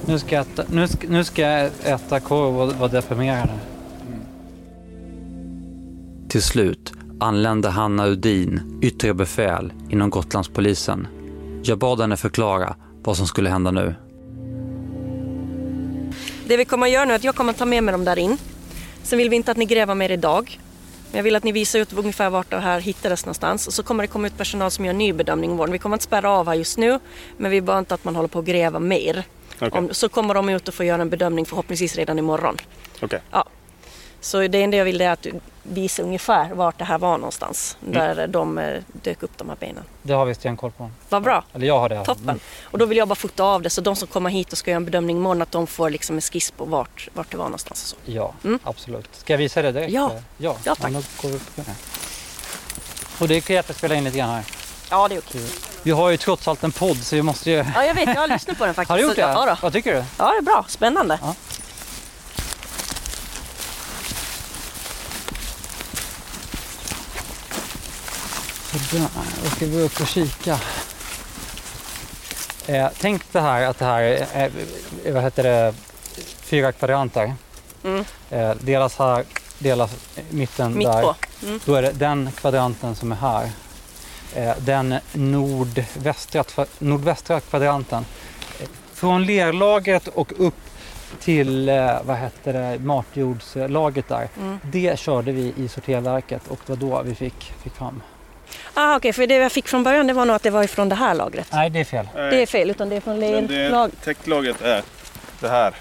Nu 0.05 0.19
ska 0.19 0.35
jag 0.35 0.41
äta, 0.41 0.63
nu 0.69 0.87
ska, 0.87 1.07
nu 1.07 1.23
ska 1.23 1.41
jag 1.41 1.69
äta 1.83 2.19
korv 2.19 2.61
och 2.61 2.73
vara 2.73 2.89
deprimerad. 2.89 3.49
Till 6.33 6.43
slut 6.43 6.93
anlände 7.19 7.69
Hanna 7.69 8.07
Udin, 8.07 8.79
yttre 8.81 9.13
befäl 9.13 9.73
inom 9.89 10.09
Gotlandspolisen. 10.09 11.07
Jag 11.63 11.77
bad 11.77 12.01
henne 12.01 12.17
förklara 12.17 12.75
vad 13.03 13.17
som 13.17 13.27
skulle 13.27 13.49
hända 13.49 13.71
nu. 13.71 13.95
Det 16.47 16.57
vi 16.57 16.65
kommer 16.65 16.87
att 16.87 16.93
göra 16.93 17.05
nu 17.05 17.11
är 17.11 17.15
att 17.15 17.23
jag 17.23 17.35
kommer 17.35 17.51
att 17.51 17.57
ta 17.57 17.65
med 17.65 17.83
mig 17.83 17.91
dem 17.91 18.05
där 18.05 18.19
in. 18.19 18.37
Sen 19.03 19.17
vill 19.17 19.29
vi 19.29 19.35
inte 19.35 19.51
att 19.51 19.57
ni 19.57 19.65
gräver 19.65 19.95
mer 19.95 20.09
idag. 20.09 20.59
Men 21.11 21.17
jag 21.17 21.23
vill 21.23 21.35
att 21.35 21.43
ni 21.43 21.51
visar 21.51 21.79
ut 21.79 21.93
ungefär 21.93 22.29
vart 22.29 22.49
det 22.49 22.59
här 22.59 22.79
hittades 22.79 23.25
någonstans. 23.25 23.67
Och 23.67 23.73
så 23.73 23.83
kommer 23.83 24.03
det 24.03 24.07
komma 24.07 24.27
ut 24.27 24.37
personal 24.37 24.71
som 24.71 24.85
gör 24.85 24.93
ny 24.93 25.13
bedömning 25.13 25.51
imorgon. 25.51 25.71
Vi 25.71 25.79
kommer 25.79 25.95
inte 25.95 26.05
spärra 26.05 26.29
av 26.29 26.47
här 26.47 26.53
just 26.53 26.77
nu. 26.77 26.99
Men 27.37 27.51
vi 27.51 27.61
behöver 27.61 27.79
inte 27.79 27.93
att 27.93 28.03
man 28.03 28.15
håller 28.15 28.29
på 28.29 28.39
att 28.39 28.45
gräva 28.45 28.79
mer. 28.79 29.23
Okej. 29.55 29.69
Om, 29.71 29.89
så 29.91 30.09
kommer 30.09 30.33
de 30.33 30.49
ut 30.49 30.67
och 30.67 30.73
får 30.73 30.85
göra 30.85 31.01
en 31.01 31.09
bedömning 31.09 31.45
förhoppningsvis 31.45 31.95
redan 31.95 32.19
imorgon. 32.19 32.57
Okej. 33.01 33.21
Ja. 33.31 33.45
Så 34.21 34.47
det 34.47 34.63
enda 34.63 34.77
jag 34.77 34.85
vill 34.85 35.01
är 35.01 35.09
att 35.09 35.21
du 35.21 35.31
visar 35.63 36.03
ungefär 36.03 36.53
vart 36.53 36.77
det 36.79 36.85
här 36.85 36.97
var 36.97 37.17
någonstans. 37.17 37.77
Där 37.79 38.27
de 38.27 38.57
eh, 38.57 38.81
dök 38.87 39.23
upp 39.23 39.37
de 39.37 39.49
här 39.49 39.55
benen. 39.59 39.83
Det 40.01 40.13
har 40.13 40.25
vi 40.25 40.35
stenkoll 40.35 40.71
på. 40.71 40.89
Vad 41.09 41.23
bra. 41.23 41.43
Eller 41.53 41.67
jag 41.67 41.79
har 41.79 41.89
det. 41.89 42.05
Toppen. 42.05 42.39
Och 42.63 42.77
då 42.77 42.85
vill 42.85 42.97
jag 42.97 43.07
bara 43.07 43.15
fota 43.15 43.43
av 43.43 43.61
det 43.61 43.69
så 43.69 43.81
de 43.81 43.95
som 43.95 44.07
kommer 44.07 44.29
hit 44.29 44.51
och 44.51 44.57
ska 44.57 44.71
göra 44.71 44.77
en 44.77 44.85
bedömning 44.85 45.17
imorgon 45.17 45.41
att 45.41 45.51
de 45.51 45.67
får 45.67 45.89
liksom 45.89 46.15
en 46.15 46.21
skiss 46.21 46.51
på 46.51 46.65
vart, 46.65 47.09
vart 47.13 47.31
det 47.31 47.37
var 47.37 47.45
någonstans. 47.45 47.83
Och 47.83 47.89
så. 48.05 48.11
Ja, 48.11 48.33
Mm. 48.43 48.59
absolut. 48.63 49.09
Ska 49.15 49.33
jag 49.33 49.37
visa 49.37 49.61
det 49.61 49.71
direkt? 49.71 49.93
Ja. 49.93 50.11
ja. 50.37 50.55
Ja, 50.63 50.75
tack. 50.75 50.91
då 50.91 51.01
går 51.21 51.29
vi 51.29 51.39
på 51.39 51.45
det. 51.55 51.75
Och 53.19 53.27
det 53.27 53.35
är 53.35 53.41
okej 53.41 53.57
att 53.57 53.69
jag 53.69 53.75
spelar 53.77 53.95
in 53.95 54.03
lite 54.03 54.17
grann 54.17 54.29
här. 54.29 54.43
Ja, 54.89 55.07
det 55.07 55.15
är 55.15 55.19
okej. 55.19 55.45
Vi 55.83 55.91
har 55.91 56.09
ju 56.09 56.17
trots 56.17 56.47
allt 56.47 56.63
en 56.63 56.71
podd 56.71 56.97
så 56.97 57.15
vi 57.15 57.21
måste 57.21 57.51
ju... 57.51 57.65
Ja, 57.75 57.85
jag 57.85 57.95
vet. 57.95 58.07
Jag 58.07 58.15
har 58.21 58.27
lyssnat 58.27 58.57
på 58.57 58.65
den 58.65 58.73
faktiskt. 58.73 58.89
Har 58.89 58.97
du 58.97 59.03
gjort 59.03 59.15
det? 59.15 59.21
Ja, 59.21 59.45
då. 59.45 59.57
Vad 59.61 59.73
tycker 59.73 59.93
du? 59.93 60.03
ja, 60.17 60.31
det 60.31 60.37
är 60.37 60.41
bra. 60.41 60.65
Spännande. 60.67 61.19
Ja. 61.21 61.35
Sådär, 68.93 69.09
då 69.43 69.49
ska 69.49 69.65
vi 69.65 69.81
upp 69.81 70.01
och 70.01 70.07
kika. 70.07 70.59
Eh, 72.67 72.87
tänk 72.99 73.21
det 73.31 73.39
här 73.39 73.61
att 73.61 73.79
det 73.79 73.85
här 73.85 74.01
är, 74.01 74.51
eh, 75.05 75.13
vad 75.13 75.23
heter 75.23 75.43
det, 75.43 75.73
fyra 76.41 76.71
kvadranter. 76.71 77.33
Mm. 77.83 78.05
Eh, 78.29 78.51
delas 78.61 78.97
här, 78.99 79.25
delas 79.59 79.91
mitten 80.29 80.77
Mitt 80.77 80.87
där. 80.87 81.15
Mm. 81.43 81.59
Då 81.65 81.75
är 81.75 81.81
det 81.81 81.91
den 81.91 82.31
kvadranten 82.31 82.95
som 82.95 83.11
är 83.11 83.15
här. 83.15 83.49
Eh, 84.35 84.53
den 84.59 84.95
nordvästra, 85.13 86.43
nordvästra 86.79 87.39
kvadranten. 87.39 88.05
Eh, 88.59 88.67
Från 88.93 89.25
lerlagret 89.25 90.07
och 90.07 90.33
upp 90.37 90.55
till 91.19 91.69
eh, 91.69 91.97
vad 92.03 92.17
heter 92.17 92.53
det, 92.53 92.79
matjordslagret 92.79 94.07
där. 94.07 94.27
Mm. 94.39 94.59
Det 94.71 94.99
körde 94.99 95.31
vi 95.31 95.53
i 95.57 95.67
sorterverket 95.67 96.47
och 96.47 96.59
det 96.65 96.73
var 96.73 96.77
då 96.77 97.01
vi 97.01 97.15
fick, 97.15 97.53
fick 97.63 97.73
fram. 97.73 98.01
Ah, 98.73 98.95
Okej, 98.95 99.13
för 99.13 99.27
det 99.27 99.35
jag 99.35 99.51
fick 99.51 99.67
från 99.67 99.83
början 99.83 100.07
det 100.07 100.13
var 100.13 100.25
nog 100.25 100.35
att 100.35 100.43
det 100.43 100.49
var 100.49 100.63
ifrån 100.63 100.89
det 100.89 100.95
här 100.95 101.13
lagret. 101.15 101.47
Nej, 101.51 101.69
det 101.69 101.79
är 101.79 101.83
fel. 101.83 102.07
Det 102.15 102.41
är 102.41 102.45
fel, 102.45 102.69
utan 102.69 102.89
det 102.89 102.95
är 102.95 103.01
från 103.01 103.19
lag... 103.71 103.91
täcklagret 104.03 104.61
är 104.61 104.81
det 105.39 105.49
här 105.49 105.73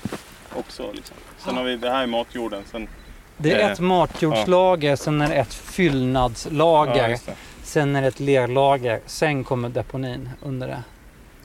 också. 0.57 0.93
Liksom. 0.93 1.17
Sen 1.45 1.57
har 1.57 1.65
vi 1.65 1.77
det 1.77 1.91
här 1.91 2.03
är 2.03 2.07
matjorden. 2.07 2.63
Sen, 2.71 2.89
Det 3.37 3.53
är 3.53 3.59
Eh, 3.59 3.71
ett 3.73 3.81
matjordslager, 3.81 4.97
sen 4.97 5.21
är 5.21 5.29
det 5.29 5.35
ett 5.35 5.55
fyllnadslager, 5.55 7.09
ja, 7.09 7.19
det. 7.27 7.33
sen 7.63 7.97
är 7.97 8.03
det 8.03 8.09
ett 8.09 8.21
lerlager, 8.21 9.01
sen 9.07 9.45
kommer 9.45 9.69
deponin 9.69 10.31
under 10.43 10.69
det. 10.69 10.83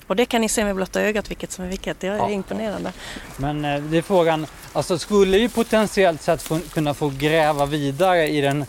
Och 0.07 0.15
det 0.15 0.25
kan 0.25 0.41
ni 0.41 0.49
se 0.49 0.63
med 0.65 0.75
blotta 0.75 1.01
ögat 1.01 1.29
vilket 1.29 1.51
som 1.51 1.65
är 1.65 1.69
vilket. 1.69 1.99
Det 1.99 2.07
är 2.07 2.17
Ja. 2.17 2.29
imponerande. 2.29 2.93
Men 3.37 3.65
eh, 3.65 3.81
det 3.81 3.97
är 3.97 4.01
frågan, 4.01 4.45
alltså 4.73 4.97
skulle 4.99 5.37
vi 5.37 5.49
potentiellt 5.49 6.21
sett 6.21 6.41
få, 6.41 6.59
kunna 6.73 6.93
få 6.93 7.11
gräva 7.17 7.65
vidare 7.65 8.27
i 8.27 8.41
den, 8.41 8.65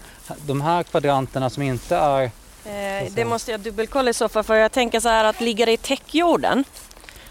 de 0.46 0.60
här 0.60 0.82
kvadranterna 0.82 1.50
som 1.50 1.62
inte 1.62 1.96
är... 1.96 2.30
Eh, 2.64 3.12
det 3.12 3.24
måste 3.24 3.50
jag 3.50 3.60
dubbelkolla 3.60 4.10
i 4.10 4.14
så 4.14 4.28
fall 4.28 4.44
för 4.44 4.54
jag 4.54 4.72
tänker 4.72 5.00
så 5.00 5.08
här 5.08 5.24
att 5.24 5.40
ligga 5.40 5.66
det 5.66 5.72
i 5.72 5.76
täckjorden 5.76 6.64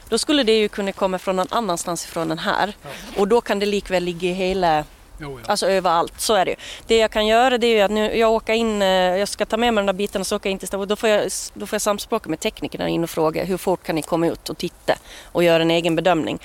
då 0.09 0.17
skulle 0.17 0.43
det 0.43 0.57
ju 0.57 0.69
kunna 0.69 0.91
komma 0.91 1.19
från 1.19 1.35
någon 1.35 1.47
annanstans 1.49 2.05
ifrån 2.05 2.29
den 2.29 2.39
här. 2.39 2.73
Och 3.17 3.27
då 3.27 3.41
kan 3.41 3.59
det 3.59 3.65
likväl 3.65 4.03
ligga 4.03 4.29
i 4.29 4.33
hela, 4.33 4.83
alltså 5.45 5.67
överallt. 5.67 6.21
Så 6.21 6.33
är 6.33 6.45
det 6.45 6.51
ju. 6.51 6.57
Det 6.87 6.97
jag 6.97 7.11
kan 7.11 7.27
göra 7.27 7.57
det 7.57 7.67
är 7.67 7.75
ju 7.75 7.81
att 7.81 7.91
nu, 7.91 8.17
jag 8.17 8.31
åker 8.31 8.53
in, 8.53 8.81
eh, 8.81 8.87
jag 8.87 9.27
ska 9.27 9.45
ta 9.45 9.57
med 9.57 9.73
mig 9.73 9.81
de 9.81 9.85
där 9.85 9.93
bitarna 9.93 10.21
och 10.21 10.27
så 10.27 10.35
åker 10.35 10.49
jag 10.49 10.51
in 10.51 10.59
till 10.59 10.67
stationen. 10.67 10.87
Då 10.87 10.95
får 10.95 11.09
jag, 11.09 11.31
då 11.53 11.65
får 11.65 11.75
jag 11.75 11.81
samspråka 11.81 12.29
med 12.29 12.39
teknikerna 12.39 12.89
in 12.89 13.03
och 13.03 13.09
fråga 13.09 13.43
hur 13.43 13.57
fort 13.57 13.83
kan 13.83 13.95
ni 13.95 14.01
komma 14.01 14.27
ut 14.27 14.49
och 14.49 14.57
titta 14.57 14.93
och 15.23 15.43
göra 15.43 15.61
en 15.61 15.71
egen 15.71 15.95
bedömning. 15.95 16.39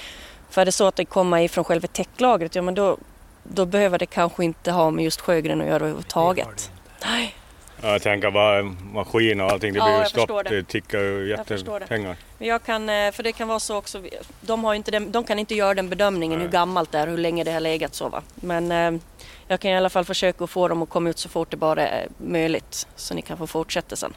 För 0.51 0.61
är 0.61 0.65
det 0.65 0.73
så 0.73 0.87
att 0.87 0.97
det 0.97 1.05
kommer 1.05 1.39
ifrån 1.39 1.65
själva 1.65 1.89
täcklagret, 1.89 2.55
ja 2.55 2.63
men 2.63 2.75
då, 2.75 2.99
då 3.43 3.67
behöver 3.67 3.99
det 3.99 4.07
kanske 4.07 4.45
inte 4.45 4.73
ha 4.73 4.91
med 4.91 5.05
just 5.05 5.21
Sjögren 5.21 5.61
att 5.61 5.67
göra 5.67 5.77
överhuvudtaget. 5.77 6.71
Nej. 7.05 7.35
Ja, 7.83 7.89
Jag 7.89 8.03
tänker 8.03 8.31
bara 8.31 8.63
maskin 8.93 9.41
och 9.41 9.51
allting. 9.51 9.73
Det 9.73 9.79
Ja, 9.79 9.85
blir 9.85 9.99
ju 9.99 10.05
stopp. 10.09 10.45
det. 10.45 10.51
Det 10.57 10.65
tickar 10.69 10.99
ju 10.99 11.29
jättepengar. 11.29 12.17
Men 12.39 12.49
jag 12.49 12.63
kan, 12.63 12.89
eh, 12.89 13.11
för 13.13 13.23
det 13.23 13.33
kan 13.33 13.49
vara 13.49 13.61
så 13.61 13.77
också, 13.77 14.03
de, 14.41 14.65
har 14.65 14.75
inte 14.75 14.91
den, 14.91 15.13
de 15.13 15.25
kan 15.25 15.39
inte 15.39 15.55
göra 15.55 15.75
den 15.75 15.89
bedömningen 15.89 16.41
hur 16.41 16.49
gammalt 16.49 16.93
det 16.93 16.99
är, 16.99 17.07
hur 17.07 17.19
länge 17.19 17.45
det 17.45 17.53
har 17.53 17.61
legat 17.61 17.95
så 17.95 18.09
va. 18.09 18.23
Men 18.35 18.73
eh, 18.73 19.01
jag 19.49 19.61
kan 19.61 19.71
i 19.71 19.77
alla 19.77 19.91
fall 19.91 20.05
försöka 20.05 20.47
få 20.47 20.69
dem 20.69 20.83
att 20.83 20.89
komma 20.89 21.11
ut 21.11 21.19
så 21.19 21.29
fort 21.29 21.51
det 21.51 21.57
bara 21.57 21.89
är 21.89 22.09
möjligt. 22.17 22.87
Så 22.97 23.15
ni 23.15 23.23
kan 23.23 23.37
få 23.39 23.47
fortsätta 23.47 23.97
sen. 23.97 24.15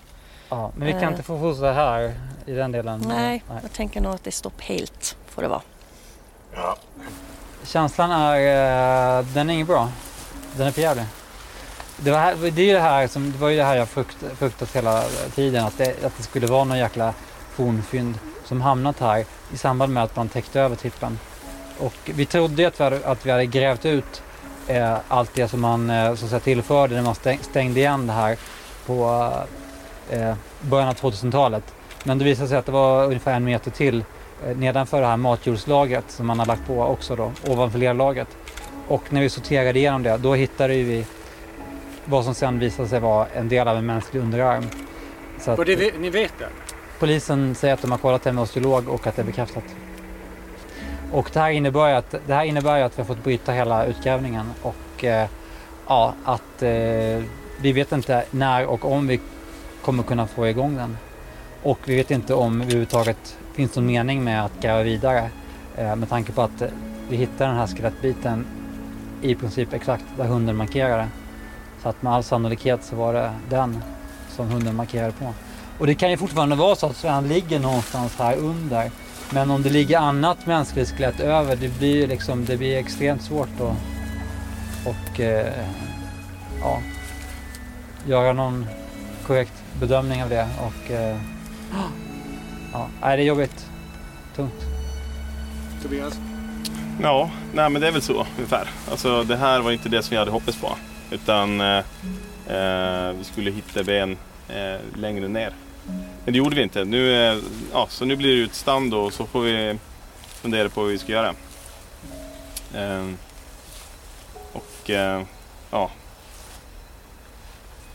Ja, 0.50 0.72
men 0.78 0.86
vi 0.88 0.92
kan 0.92 1.04
Eh. 1.04 1.10
inte 1.10 1.24
få 1.24 1.40
fortsätta 1.40 1.72
här 1.74 2.14
i 2.46 2.52
den 2.52 2.72
delen. 2.72 3.04
Nej, 3.08 3.44
jag 3.62 3.74
tänker 3.74 4.02
nog 4.02 4.14
att 4.16 4.24
det 4.24 4.30
är 4.30 4.32
stopp 4.32 4.62
helt 4.62 5.18
får 5.30 5.42
det 5.42 5.48
vara. 5.48 5.62
Känslan 7.64 8.12
är, 8.12 9.24
den 9.34 9.50
är 9.50 9.54
inget 9.54 9.68
bra. 9.68 9.90
Den 10.58 10.68
är 10.68 10.72
för 10.72 10.82
jävlig. 10.82 11.06
Det, 11.98 12.12
var 12.12 12.20
här, 12.20 12.36
det, 12.36 12.62
är 12.62 12.66
ju 12.66 12.74
det, 12.74 12.80
här 12.80 13.08
som, 13.08 13.32
det 13.32 13.38
var 13.38 13.50
ju 13.50 13.58
det 13.58 13.64
här 13.64 13.76
jag 13.76 13.90
frukt, 13.90 14.18
fruktat 14.38 14.76
hela 14.76 15.04
tiden. 15.36 15.66
Att 15.66 15.78
det, 15.78 16.06
att 16.06 16.18
det 16.18 16.24
skulle 16.24 16.48
vara 16.48 16.64
någon 16.64 16.78
jäkla 16.78 17.14
fornfynd 17.54 18.20
som 18.46 18.62
hamnat 18.62 19.00
här 19.00 19.26
i 19.54 19.58
samband 19.58 19.94
med 19.94 20.04
att 20.04 20.16
man 20.16 20.30
täckte 20.30 20.62
över 20.62 20.76
tippen. 20.76 21.20
Och 21.80 21.96
vi 22.06 22.26
trodde 22.26 22.62
ju 22.62 22.68
att 22.68 22.80
vi 22.80 22.84
hade, 22.84 23.08
att 23.08 23.26
vi 23.26 23.32
hade 23.32 23.46
grävt 23.46 23.86
ut 23.86 24.24
eh, 24.68 24.98
allt 25.08 25.34
det 25.34 25.48
som 25.48 25.62
man 25.62 25.90
eh, 25.90 26.16
så 26.16 26.26
att 26.26 26.30
säga, 26.30 26.40
tillförde 26.40 26.96
när 26.96 27.02
man 27.02 27.16
stäng, 27.16 27.40
stängde 27.42 27.80
igen 27.80 28.08
det 28.08 28.14
här 28.14 28.38
på 28.86 29.32
eh, 30.10 30.34
början 30.62 30.90
av 30.90 30.96
2000-talet. 30.96 31.64
Men 32.04 32.18
det 32.18 32.26
visade 32.26 32.50
sig 32.50 32.58
att 32.58 32.66
det 32.66 32.72
var 32.72 33.06
ungefär 33.06 33.34
en 33.34 33.44
meter 33.44 33.72
till 33.72 34.04
eh, 34.46 34.58
nedanför 34.58 35.02
det 35.02 35.08
här 35.08 35.18
matjordslagret 35.18 36.06
som 36.08 36.28
man 36.28 36.40
har 36.40 36.46
lagt 36.46 36.68
på 36.68 36.82
också 36.82 37.16
då, 37.16 37.32
ovanför 37.48 37.80
lerlagret. 37.80 38.28
Och 38.88 39.14
när 39.14 39.22
vi 39.22 39.30
sorterade 39.30 39.80
igenom 39.80 40.04
det, 40.04 40.18
då 40.18 40.36
hittade 40.36 40.74
vi 40.74 41.06
vad 42.06 42.24
som 42.24 42.34
sen 42.34 42.60
visade 42.60 42.90
sig 42.90 43.00
vara 43.00 43.28
en 43.28 43.50
del 43.50 43.68
av 43.68 43.78
en 43.78 43.86
mänsklig 43.86 44.22
underarm. 44.22 44.64
Så 45.40 45.52
att, 45.52 45.66
det, 45.66 46.00
ni 46.00 46.10
vet 46.10 46.34
det? 46.40 46.48
Polisen 47.00 47.56
säger 47.56 47.74
att 47.74 47.82
de 47.82 47.92
har 47.92 47.98
kollat 47.98 48.24
det 48.24 48.34
med 48.34 48.42
osteolog 48.42 48.90
och 48.90 49.08
att 49.08 49.16
det 49.16 49.22
är 49.22 49.26
bekräftat. 49.26 49.64
Och 51.12 51.30
det 51.34 51.40
här 51.40 51.50
innebär 51.50 51.94
att, 51.94 52.16
det 52.28 52.34
här 52.34 52.44
innebär 52.44 52.82
att 52.82 52.98
vi 52.98 53.02
har 53.02 53.08
fått 53.08 53.24
bryta 53.24 53.52
hela 53.52 53.86
utgrävningen 53.86 54.52
och 54.62 55.04
eh, 55.04 55.28
ja, 55.88 56.14
att 56.24 56.62
eh, 56.62 57.24
vi 57.62 57.72
vet 57.74 57.92
inte 57.92 58.26
när 58.32 58.66
och 58.66 58.92
om 58.92 59.08
vi 59.08 59.20
kommer 59.82 60.04
kunna 60.04 60.28
få 60.28 60.48
igång 60.48 60.76
den. 60.76 60.98
Och 61.64 61.80
vi 61.86 61.96
vet 61.96 62.12
inte 62.12 62.34
om 62.34 62.62
överhuvudtaget 62.62 63.38
finns 63.54 63.76
någon 63.76 63.86
mening 63.86 64.24
med 64.24 64.46
att 64.46 64.62
gräva 64.62 64.84
vidare 64.84 65.30
eh, 65.76 65.96
med 65.96 66.10
tanke 66.10 66.32
på 66.32 66.42
att 66.42 66.64
vi 67.10 67.16
hittar 67.16 67.48
den 67.48 67.56
här 67.56 67.68
skelettbiten 67.68 68.46
i 69.22 69.36
princip 69.36 69.74
exakt 69.74 70.06
där 70.18 70.26
hunden 70.26 70.56
markerade. 70.56 71.08
Så 71.86 71.90
att 71.90 72.02
med 72.02 72.14
all 72.14 72.24
sannolikhet 72.24 72.84
så 72.84 72.96
var 72.96 73.14
det 73.14 73.32
den 73.50 73.84
som 74.30 74.50
hunden 74.50 74.76
markerade 74.76 75.12
på. 75.12 75.34
Och 75.80 75.88
det 75.88 75.96
kan 75.96 76.12
ju 76.12 76.18
fortfarande 76.18 76.56
vara 76.56 76.76
så 76.76 76.86
att 76.86 76.96
Sven 76.96 77.28
ligger 77.28 77.60
någonstans 77.60 78.16
här 78.18 78.36
under. 78.38 78.92
Men 79.34 79.52
om 79.52 79.64
det 79.64 79.70
ligger 79.70 80.00
annat 80.00 80.46
mänskligt 80.46 80.90
skelett 80.90 81.20
över, 81.20 81.56
det 81.56 81.80
blir, 81.80 82.08
liksom, 82.08 82.46
det 82.46 82.58
blir 82.58 82.78
extremt 82.78 83.22
svårt 83.22 83.50
att 83.60 83.76
och, 84.86 85.20
eh, 85.20 85.66
ja, 86.62 86.82
göra 88.08 88.34
någon 88.34 88.66
korrekt 89.28 89.64
bedömning 89.80 90.24
av 90.24 90.30
det. 90.30 90.48
Och, 90.60 90.92
eh, 90.92 91.18
ja, 92.74 92.88
det 93.02 93.08
är 93.08 93.18
jobbigt. 93.18 93.66
Tungt. 94.36 94.66
Tobias? 95.84 96.20
Ja, 97.02 97.30
nej 97.54 97.70
men 97.70 97.82
det 97.82 97.88
är 97.88 97.92
väl 97.92 98.02
så 98.02 98.26
ungefär. 98.38 98.70
Alltså 98.92 99.24
det 99.24 99.38
här 99.38 99.62
var 99.62 99.72
inte 99.72 99.90
det 99.90 100.04
som 100.04 100.10
vi 100.10 100.18
hade 100.18 100.32
hoppats 100.32 100.58
på. 100.58 100.78
Utan 101.12 101.62
eh, 101.62 101.84
eh, 102.48 103.12
vi 103.12 103.24
skulle 103.24 103.52
hitta 103.52 103.84
ben 103.84 104.18
eh, 104.50 104.80
längre 104.96 105.28
ner. 105.28 105.54
Men 106.26 106.34
det 106.34 106.38
gjorde 106.38 106.56
vi 106.56 106.62
inte. 106.62 106.86
Nu, 106.86 107.16
eh, 107.16 107.38
ja, 107.74 107.88
så 107.90 108.06
nu 108.06 108.16
blir 108.16 108.36
det 108.36 108.42
utstand 108.42 108.94
och 108.94 109.14
så 109.14 109.26
får 109.26 109.42
vi 109.42 109.80
fundera 110.26 110.70
på 110.70 110.82
vad 110.82 110.90
vi 110.90 110.98
ska 110.98 111.12
göra. 111.12 111.36
Eh, 112.74 113.10
och 114.52 114.90
eh, 114.90 115.24
ja, 115.72 115.92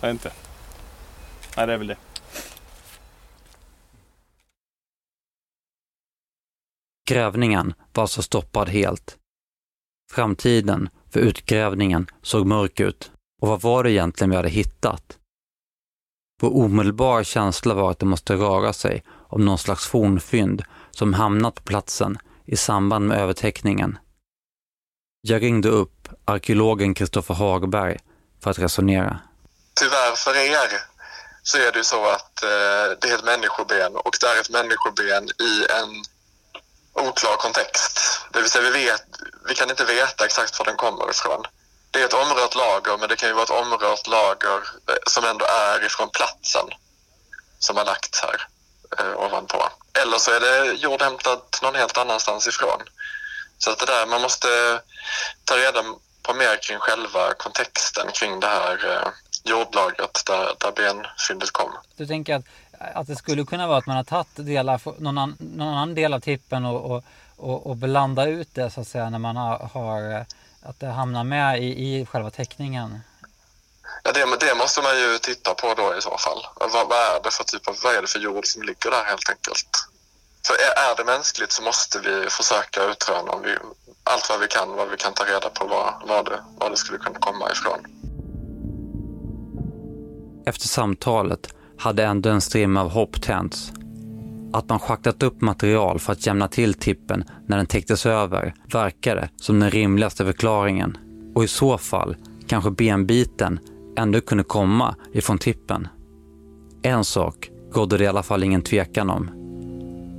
jag 0.01 0.09
vet 0.09 0.13
inte. 0.13 0.33
Nej, 1.57 1.67
det 1.67 1.73
är 1.73 1.79
väl 1.79 1.87
det. 1.87 1.97
Grävningen 7.11 7.75
var 7.93 8.07
så 8.07 8.23
stoppad 8.23 8.69
helt. 8.69 9.17
Framtiden 10.13 10.89
för 11.13 11.21
utgrävningen 11.21 12.07
såg 12.23 12.47
mörk 12.47 12.81
ut. 12.81 13.11
Och 13.43 13.49
vad 13.49 13.61
var 13.61 13.85
det 13.85 13.91
egentligen 13.91 14.31
vi 14.31 14.37
hade 14.37 14.49
hittat? 14.49 15.19
Vår 16.43 16.57
omedelbara 16.57 17.25
känsla 17.25 17.75
var 17.75 17.91
att 17.91 17.99
det 17.99 18.07
måste 18.07 18.35
röra 18.35 18.73
sig 18.73 19.05
om 19.29 19.45
någon 19.45 19.59
slags 19.59 19.87
fornfynd 19.87 20.65
som 20.91 21.15
hamnat 21.15 21.55
på 21.55 21.63
platsen 21.63 22.19
i 22.47 22.57
samband 22.57 23.07
med 23.07 23.21
övertäckningen. 23.21 23.99
Jag 25.21 25.43
ringde 25.43 25.69
upp 25.69 26.09
arkeologen 26.25 26.95
Kristoffer 26.95 27.35
Hagberg 27.35 27.99
för 28.43 28.51
att 28.51 28.59
resonera. 28.59 29.21
Tyvärr 29.81 30.17
för 30.17 30.37
er 30.37 30.81
så 31.43 31.59
är 31.59 31.73
det 31.73 31.79
ju 31.79 31.85
så 31.85 32.07
att 32.07 32.43
eh, 32.43 32.99
det 33.01 33.11
är 33.11 33.15
ett 33.15 33.25
människoben 33.25 33.97
och 33.97 34.17
det 34.21 34.27
är 34.27 34.41
ett 34.41 34.51
människoben 34.51 35.25
i 35.25 35.67
en 35.81 35.91
oklar 36.93 37.37
kontext. 37.37 38.01
Det 38.33 38.41
vill 38.41 38.51
säga 38.51 38.71
vi, 38.71 38.85
vet, 38.85 39.07
vi 39.49 39.55
kan 39.55 39.71
inte 39.71 39.85
veta 39.85 40.25
exakt 40.25 40.59
var 40.59 40.67
den 40.67 40.77
kommer 40.77 41.11
ifrån. 41.11 41.45
Det 41.91 42.01
är 42.01 42.05
ett 42.05 42.13
omrört 42.13 42.55
lager 42.55 42.99
men 42.99 43.09
det 43.09 43.17
kan 43.17 43.29
ju 43.29 43.35
vara 43.35 43.45
ett 43.45 43.51
omrört 43.63 44.07
lager 44.07 44.59
eh, 44.89 44.95
som 45.07 45.25
ändå 45.25 45.45
är 45.45 45.85
ifrån 45.87 46.11
platsen 46.11 46.67
som 47.59 47.77
har 47.77 47.85
lagts 47.85 48.21
här 48.23 48.47
eh, 48.99 49.25
ovanpå. 49.25 49.69
Eller 50.03 50.19
så 50.19 50.31
är 50.31 50.41
det 50.41 50.73
jord 50.73 51.03
hämtat 51.03 51.59
någon 51.63 51.75
helt 51.75 51.99
annanstans 51.99 52.49
ifrån. 52.49 52.81
Så 53.59 53.71
att 53.71 53.79
det 53.79 53.87
där, 53.87 54.07
man 54.07 54.23
måste 54.23 54.49
ta 55.45 55.57
reda 55.57 55.85
på 56.23 56.35
mer 56.35 56.63
kring 56.63 56.79
själva 56.79 57.35
kontexten 57.35 58.07
kring 58.13 58.41
det 58.41 58.47
här 58.47 58.93
eh, 58.93 59.09
jordlagret 59.45 60.23
där, 60.27 60.55
där 60.59 60.73
benfyndet 60.73 61.51
kom. 61.51 61.71
Du 61.97 62.07
tänker 62.07 62.35
att, 62.35 62.45
att 62.95 63.07
det 63.07 63.17
skulle 63.17 63.45
kunna 63.45 63.67
vara 63.67 63.79
att 63.79 63.87
man 63.87 63.97
har 63.97 64.05
tagit 64.05 64.29
delar, 64.37 64.81
någon, 65.01 65.19
an, 65.19 65.37
någon 65.41 65.69
annan 65.69 65.95
del 65.95 66.15
av 66.15 66.21
tippen 66.21 66.65
och, 66.65 66.91
och, 66.91 67.05
och, 67.41 67.67
och 67.67 67.77
blandat 67.77 68.29
ut 68.29 68.55
det 68.55 68.71
så 68.71 68.81
att 68.81 68.89
säga 68.89 69.11
när 69.11 69.19
man 69.19 69.37
har, 69.37 69.59
har 69.75 70.13
eh, 70.13 70.23
att 70.63 70.81
det 70.81 70.87
hamnar 70.87 71.25
med 71.25 71.63
i, 71.63 71.67
i 71.67 72.07
själva 72.07 72.31
teckningen? 72.31 73.01
Ja, 74.03 74.13
det, 74.13 74.47
det, 74.47 74.55
måste 74.55 74.83
man 74.83 74.99
ju 74.99 75.19
titta 75.19 75.55
på 75.55 75.75
då 75.75 75.97
i 75.99 76.01
så 76.01 76.19
fall. 76.19 76.47
Vad, 76.55 76.89
vad, 76.89 76.99
är 76.99 77.23
det 77.23 77.31
för 77.31 77.45
typ 77.45 77.69
av, 77.69 77.77
vad 77.85 77.95
är 77.95 78.03
det 78.03 78.09
för 78.09 78.19
jord 78.19 78.47
som 78.47 78.63
ligger 78.63 78.91
där 78.91 79.05
helt 79.05 79.29
enkelt? 79.31 79.71
För 80.47 80.55
är, 80.55 80.91
är 80.91 80.97
det 80.97 81.05
mänskligt 81.05 81.53
så 81.53 81.63
måste 81.63 81.99
vi 81.99 82.27
försöka 82.31 82.85
utröna 82.85 83.31
om 83.33 83.43
vi, 83.43 83.57
allt 84.05 84.27
vad 84.31 84.41
vi 84.41 84.49
kan, 84.49 84.69
vad 84.69 84.91
vi 84.91 84.97
kan 84.97 85.13
ta 85.15 85.25
reda 85.25 85.51
på 85.51 85.67
vad, 85.67 85.95
vad, 86.09 86.25
det, 86.25 86.45
vad 86.59 86.71
det 86.73 86.77
skulle 86.77 86.99
kunna 86.99 87.19
komma 87.19 87.51
ifrån. 87.53 87.81
Efter 90.47 90.69
samtalet 90.69 91.55
hade 91.79 92.05
ändå 92.05 92.31
en 92.31 92.41
strimma 92.41 92.81
av 92.81 92.89
hopp 92.91 93.23
tänts. 93.23 93.73
Att 94.53 94.69
man 94.69 94.79
schaktat 94.79 95.23
upp 95.23 95.41
material 95.41 95.99
för 95.99 96.13
att 96.13 96.27
jämna 96.27 96.49
till 96.49 96.75
tippen 96.75 97.25
när 97.47 97.57
den 97.57 97.67
täcktes 97.67 98.07
över 98.07 98.55
verkade 98.73 99.29
som 99.37 99.61
den 99.61 99.71
rimligaste 99.71 100.25
förklaringen. 100.25 100.97
Och 101.35 101.45
i 101.45 101.49
så 101.49 101.79
fall 101.79 102.17
kanske 102.47 102.71
benbiten 102.71 103.61
ändå 103.97 104.21
kunde 104.21 104.45
komma 104.45 104.95
ifrån 105.13 105.39
tippen. 105.39 105.89
En 106.83 107.05
sak 107.05 107.51
rådde 107.73 107.99
det 107.99 108.05
i 108.05 108.07
alla 108.07 108.23
fall 108.23 108.45
ingen 108.45 108.63
tvekan 108.63 109.11
om. 109.11 109.31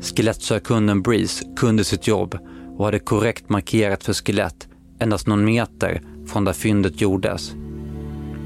Skelettsökunden 0.02 1.02
Breeze 1.02 1.46
kunde 1.56 1.84
sitt 1.84 2.08
jobb 2.08 2.38
och 2.78 2.86
hade 2.86 3.00
korrekt 3.00 3.50
markerat 3.50 4.04
för 4.04 4.13
skelett 4.13 4.67
endast 5.00 5.28
någon 5.28 5.46
meter 5.46 6.02
från 6.28 6.46
där 6.46 6.54
fyndet 6.54 7.02
gjordes. 7.02 7.54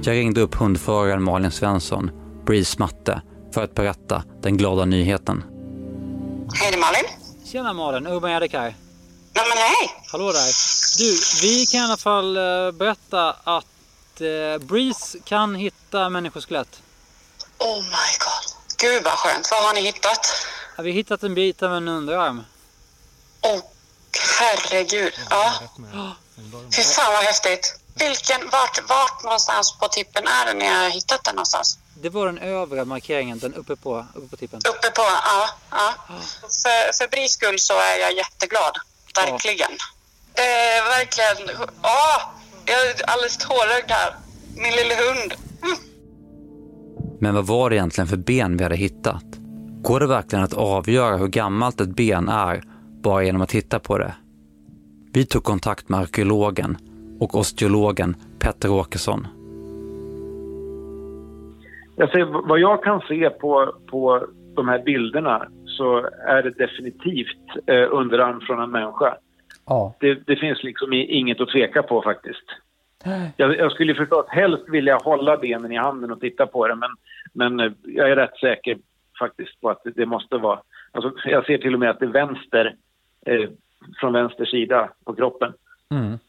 Jag 0.04 0.16
ringde 0.16 0.42
upp 0.42 0.56
hundföraren 0.56 1.24
Malin 1.24 1.52
Svensson, 1.52 2.12
Breeze 2.46 2.76
matte, 2.80 3.22
för 3.54 3.64
att 3.64 3.76
berätta 3.76 4.24
den 4.42 4.58
glada 4.58 4.86
nyheten. 4.86 5.44
Hej, 6.58 6.72
det 6.72 6.78
är 6.78 6.82
Malin. 6.82 7.06
Tjena 7.46 7.74
Malin, 7.74 8.08
Urban 8.08 8.32
Järdek 8.32 8.54
här. 8.54 8.76
Nej 9.34 9.46
men 9.50 9.58
hej! 9.58 10.04
Hallå 10.12 10.32
där. 10.32 10.52
Du, 10.98 11.20
vi 11.42 11.66
kan 11.66 11.80
i 11.80 11.84
alla 11.84 11.98
fall 11.98 12.38
uh, 12.38 12.72
berätta 12.72 13.36
att 13.44 14.22
uh, 14.22 14.58
Breeze 14.58 15.18
kan 15.26 15.56
hitta 15.56 16.10
människoskelett. 16.10 16.82
Oh 17.58 17.78
my 17.78 18.12
god. 18.20 18.56
Gud 18.78 19.04
vad 19.04 19.14
skönt. 19.14 19.52
Vad 19.52 19.64
har 19.64 19.74
ni 19.74 19.82
hittat? 19.82 20.28
Ja, 20.76 20.84
vi 20.84 20.90
har 20.92 20.96
hittat 20.96 21.24
en 21.24 21.36
bit 21.36 21.64
av 21.64 21.74
en 21.74 21.88
underarm. 21.88 22.44
Åh, 23.42 23.56
oh, 23.56 23.62
herregud. 24.40 25.14
Ja. 25.30 25.54
Fy 26.76 26.84
fan 26.84 27.14
vad 27.14 27.24
häftigt. 27.24 27.80
Vilken, 27.96 28.50
vart, 28.50 28.90
vart 28.90 29.24
någonstans 29.24 29.78
på 29.80 29.88
tippen 29.88 30.28
är 30.28 30.46
det 30.46 30.54
ni 30.54 30.68
har 30.68 30.90
hittat 30.90 31.24
den 31.24 31.36
någonstans? 31.36 31.78
Det 32.02 32.10
var 32.10 32.26
den 32.26 32.38
övre 32.38 32.86
markeringen, 32.86 33.40
den 33.40 33.54
uppe 33.54 33.76
på, 33.76 34.06
uppe 34.14 34.28
på 34.28 34.38
tippen. 34.38 34.60
Uppe 34.70 34.90
på, 34.90 35.02
ja. 35.02 35.50
ja. 35.72 35.94
För, 36.42 36.94
för 36.94 37.12
Bris 37.12 37.32
skull 37.32 37.60
så 37.60 37.74
är 37.74 38.00
jag 38.02 38.14
jätteglad. 38.18 38.78
Verkligen. 39.16 39.72
Ja. 39.72 39.86
Det 40.34 40.42
är 40.42 40.84
verkligen, 40.84 41.68
ja. 41.82 42.34
Jag 42.66 42.88
är 42.88 43.10
alldeles 43.10 43.38
tårögd 43.38 43.92
här. 43.92 44.16
Min 44.56 44.74
lilla 44.74 44.96
hund. 44.96 45.34
Mm. 45.64 45.78
Men 47.20 47.36
vad 47.36 47.48
var 47.48 47.70
det 47.70 47.76
egentligen 47.76 48.08
för 48.08 48.18
ben 48.18 48.58
vi 48.58 48.64
hade 48.64 48.76
hittat? 48.76 49.26
Går 49.82 50.00
det 50.00 50.08
verkligen 50.08 50.46
att 50.46 50.54
avgöra 50.54 51.18
hur 51.18 51.28
gammalt 51.28 51.82
ett 51.82 51.96
ben 51.96 52.30
är 52.30 52.64
bara 53.02 53.24
genom 53.24 53.42
att 53.42 53.50
titta 53.50 53.80
på 53.80 53.98
det? 53.98 54.16
Vi 55.14 55.26
tog 55.26 55.44
kontakt 55.44 55.90
med 55.90 56.00
arkeologen 56.00 56.78
och 57.20 57.36
osteologen 57.36 58.16
Petter 58.40 58.70
Åkesson. 58.72 59.28
Jag 61.96 62.12
säger, 62.12 62.26
vad 62.26 62.60
jag 62.60 62.84
kan 62.84 63.02
se 63.02 63.30
på, 63.30 63.76
på 63.88 64.28
de 64.56 64.68
här 64.68 64.80
bilderna 64.80 65.48
så 65.66 66.10
är 66.28 66.44
det 66.44 66.50
definitivt 66.50 67.68
eh, 67.68 67.88
underarm 67.92 68.42
från 68.42 68.64
en 68.64 68.72
människa. 68.72 69.18
Ja. 69.66 69.96
Det, 70.00 70.14
det, 70.14 70.36
finns 70.36 70.64
liksom 70.64 70.94
inget 70.94 71.42
att 71.42 71.50
tveka 71.50 71.84
på 71.84 72.02
faktiskt. 72.02 72.46
Jag, 73.38 73.58
jag 73.58 73.72
skulle 73.72 73.96
förstås 73.96 74.26
helst 74.30 74.64
vilja 74.70 74.98
hålla 74.98 75.38
benen 75.38 75.72
i 75.72 75.78
handen 75.78 76.12
och 76.12 76.20
titta 76.20 76.48
på 76.48 76.68
det 76.68 76.76
men, 76.76 76.90
men 77.34 77.60
eh, 77.60 77.72
jag 77.84 78.12
är 78.12 78.16
rätt 78.16 78.38
säker 78.38 78.78
faktiskt 79.20 79.62
på 79.62 79.70
att 79.70 79.82
det, 79.96 80.06
måste 80.06 80.38
vara... 80.38 80.60
Alltså, 80.92 81.14
jag 81.26 81.46
ser 81.46 81.58
till 81.58 81.74
och 81.74 81.80
med 81.80 81.90
att 81.90 82.00
det 82.00 82.06
är 82.06 82.10
vänster, 82.10 82.76
eh, 83.26 83.50
från 84.00 84.14
vänster 84.14 84.46
sida 84.46 84.90
på 85.06 85.16
kroppen. 85.16 85.54
Mm. 85.92 86.20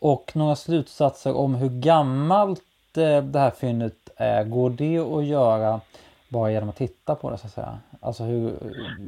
Och 0.00 0.32
några 0.34 0.56
slutsatser 0.56 1.36
om 1.36 1.54
hur 1.54 1.68
gammalt 1.68 2.62
eh, 2.96 3.24
det 3.24 3.38
här 3.38 3.50
fyndet 3.50 4.01
går 4.46 4.70
det 4.70 4.98
att 4.98 5.26
göra 5.26 5.80
bara 6.28 6.50
genom 6.50 6.68
att 6.68 6.76
titta 6.76 7.14
på 7.14 7.30
det 7.30 7.38
så 7.38 7.46
att 7.46 7.52
säga? 7.52 7.78
Alltså 8.00 8.22
hur... 8.22 8.52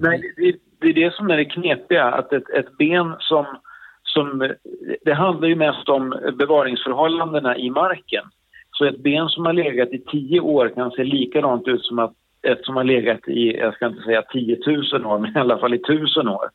Nej, 0.00 0.34
det, 0.36 0.56
det 0.80 0.88
är 0.88 0.94
det 0.94 1.14
som 1.14 1.30
är 1.30 1.36
det 1.36 1.44
knepiga, 1.44 2.04
att 2.04 2.32
ett, 2.32 2.50
ett 2.50 2.76
ben 2.78 3.14
som, 3.18 3.46
som... 4.02 4.52
Det 5.04 5.14
handlar 5.14 5.48
ju 5.48 5.56
mest 5.56 5.88
om 5.88 6.32
bevaringsförhållandena 6.38 7.56
i 7.56 7.70
marken. 7.70 8.24
Så 8.70 8.84
ett 8.84 8.98
ben 8.98 9.28
som 9.28 9.46
har 9.46 9.52
legat 9.52 9.88
i 9.88 9.98
tio 9.98 10.40
år 10.40 10.72
kan 10.74 10.90
se 10.90 11.04
likadant 11.04 11.68
ut 11.68 11.84
som 11.84 11.98
att 11.98 12.12
ett 12.44 12.64
som 12.64 12.76
har 12.76 12.84
legat 12.84 13.28
i, 13.28 13.56
jag 13.58 13.74
ska 13.74 13.86
inte 13.86 14.02
säga 14.02 14.22
10 14.22 14.58
000 14.66 15.06
år, 15.06 15.18
men 15.22 15.36
i 15.36 15.40
alla 15.40 15.58
fall 15.58 15.74
i 15.74 15.78
tusen 15.78 16.28
år. 16.28 16.50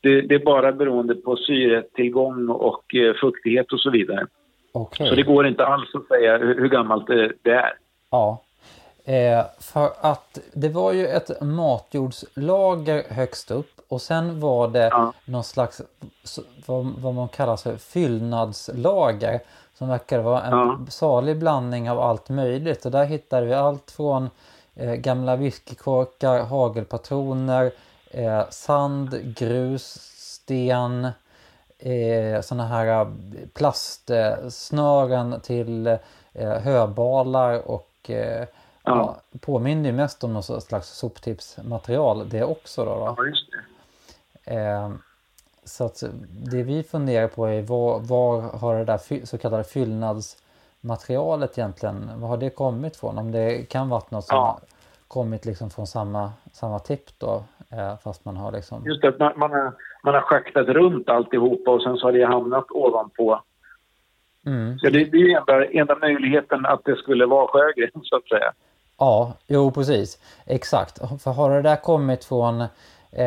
Det, 0.00 0.20
det 0.20 0.34
är 0.34 0.44
bara 0.44 0.72
beroende 0.72 1.14
på 1.14 1.36
syretillgång 1.36 2.48
och 2.48 2.94
eh, 2.94 3.14
fuktighet 3.20 3.72
och 3.72 3.80
så 3.80 3.90
vidare. 3.90 4.26
Okay. 4.74 5.08
Så 5.08 5.14
det 5.14 5.22
går 5.22 5.46
inte 5.46 5.64
alls 5.66 5.94
att 5.94 6.06
säga 6.06 6.38
hur, 6.38 6.60
hur 6.60 6.68
gammalt 6.68 7.06
det, 7.06 7.32
det 7.42 7.50
är. 7.50 7.72
Ja, 8.12 8.38
eh, 9.04 9.44
för 9.58 9.92
att 10.00 10.38
det 10.52 10.68
var 10.68 10.92
ju 10.92 11.08
ett 11.08 11.40
matjordslager 11.40 13.04
högst 13.08 13.50
upp 13.50 13.80
och 13.88 14.02
sen 14.02 14.40
var 14.40 14.68
det 14.68 14.88
ja. 14.90 15.12
någon 15.24 15.44
slags, 15.44 15.82
vad, 16.66 16.86
vad 16.98 17.14
man 17.14 17.28
kallar 17.28 17.56
för 17.56 17.76
fyllnadslager 17.76 19.40
som 19.74 19.88
verkar 19.88 20.18
vara 20.18 20.42
en 20.42 20.52
ja. 20.52 20.78
salig 20.88 21.38
blandning 21.38 21.90
av 21.90 22.00
allt 22.00 22.28
möjligt 22.28 22.84
och 22.84 22.90
där 22.90 23.04
hittade 23.04 23.46
vi 23.46 23.54
allt 23.54 23.90
från 23.90 24.30
eh, 24.74 24.94
gamla 24.94 25.36
whiskykorkar, 25.36 26.42
hagelpatroner, 26.44 27.72
eh, 28.10 28.42
sand, 28.50 29.34
grus, 29.36 29.98
sten, 30.16 31.04
eh, 31.78 32.40
sådana 32.40 32.66
här 32.66 32.86
eh, 32.86 33.08
plastsnören 33.54 35.40
till 35.40 35.86
eh, 36.32 36.50
höbalar 36.50 37.68
och 37.68 37.91
eh, 38.10 38.40
ja. 38.40 38.46
ja, 38.84 39.38
påminner 39.38 39.90
ju 39.90 39.96
mest 39.96 40.24
om 40.24 40.34
något 40.34 40.62
slags 40.62 40.88
soptipsmaterial 40.88 42.28
det 42.28 42.44
också. 42.44 42.84
Då, 42.84 42.94
då. 42.94 43.14
Ja, 43.16 43.24
just 43.24 43.50
det. 44.44 44.54
Eh, 44.54 44.90
så 45.64 45.84
att 45.84 46.02
det 46.52 46.62
vi 46.62 46.82
funderar 46.82 47.28
på 47.28 47.46
är 47.46 47.62
var, 47.62 48.00
var 48.00 48.40
har 48.40 48.76
det 48.78 48.84
där 48.84 49.26
så 49.26 49.38
kallade 49.38 49.64
fyllnadsmaterialet 49.64 51.58
egentligen, 51.58 52.10
var 52.20 52.28
har 52.28 52.36
det 52.36 52.50
kommit 52.50 52.96
från? 52.96 53.18
Om 53.18 53.32
det 53.32 53.70
kan 53.70 53.88
vara 53.88 54.02
något 54.08 54.24
som 54.24 54.36
ja. 54.36 54.60
kommit 55.08 55.44
liksom 55.44 55.70
från 55.70 55.86
samma, 55.86 56.32
samma 56.52 56.78
tipp 56.78 57.18
då, 57.18 57.44
eh, 57.70 57.96
fast 57.96 58.24
man 58.24 58.36
har 58.36 58.52
liksom... 58.52 58.86
Just 58.86 59.02
det, 59.02 59.18
man, 59.18 59.32
man, 59.36 59.50
har, 59.50 59.72
man 60.04 60.14
har 60.14 60.20
schaktat 60.20 60.66
runt 60.66 61.08
alltihopa 61.08 61.70
och 61.70 61.82
sen 61.82 61.96
så 61.96 62.06
har 62.06 62.12
det 62.12 62.24
hamnat 62.24 62.70
ovanpå. 62.70 63.42
Mm. 64.46 64.78
Så 64.78 64.90
det, 64.90 65.04
det 65.04 65.16
är 65.16 65.38
enda, 65.38 65.66
enda 65.66 65.96
möjligheten 65.96 66.66
att 66.66 66.84
det 66.84 66.96
skulle 66.96 67.26
vara 67.26 67.46
Sjögren 67.46 67.90
så 68.04 68.16
att 68.16 68.28
säga. 68.28 68.52
Ja, 68.98 69.32
jo 69.46 69.70
precis. 69.70 70.18
Exakt. 70.46 71.22
För 71.22 71.30
har 71.30 71.50
det 71.50 71.62
där 71.62 71.76
kommit 71.76 72.24
från 72.24 72.60
eh, 73.12 73.26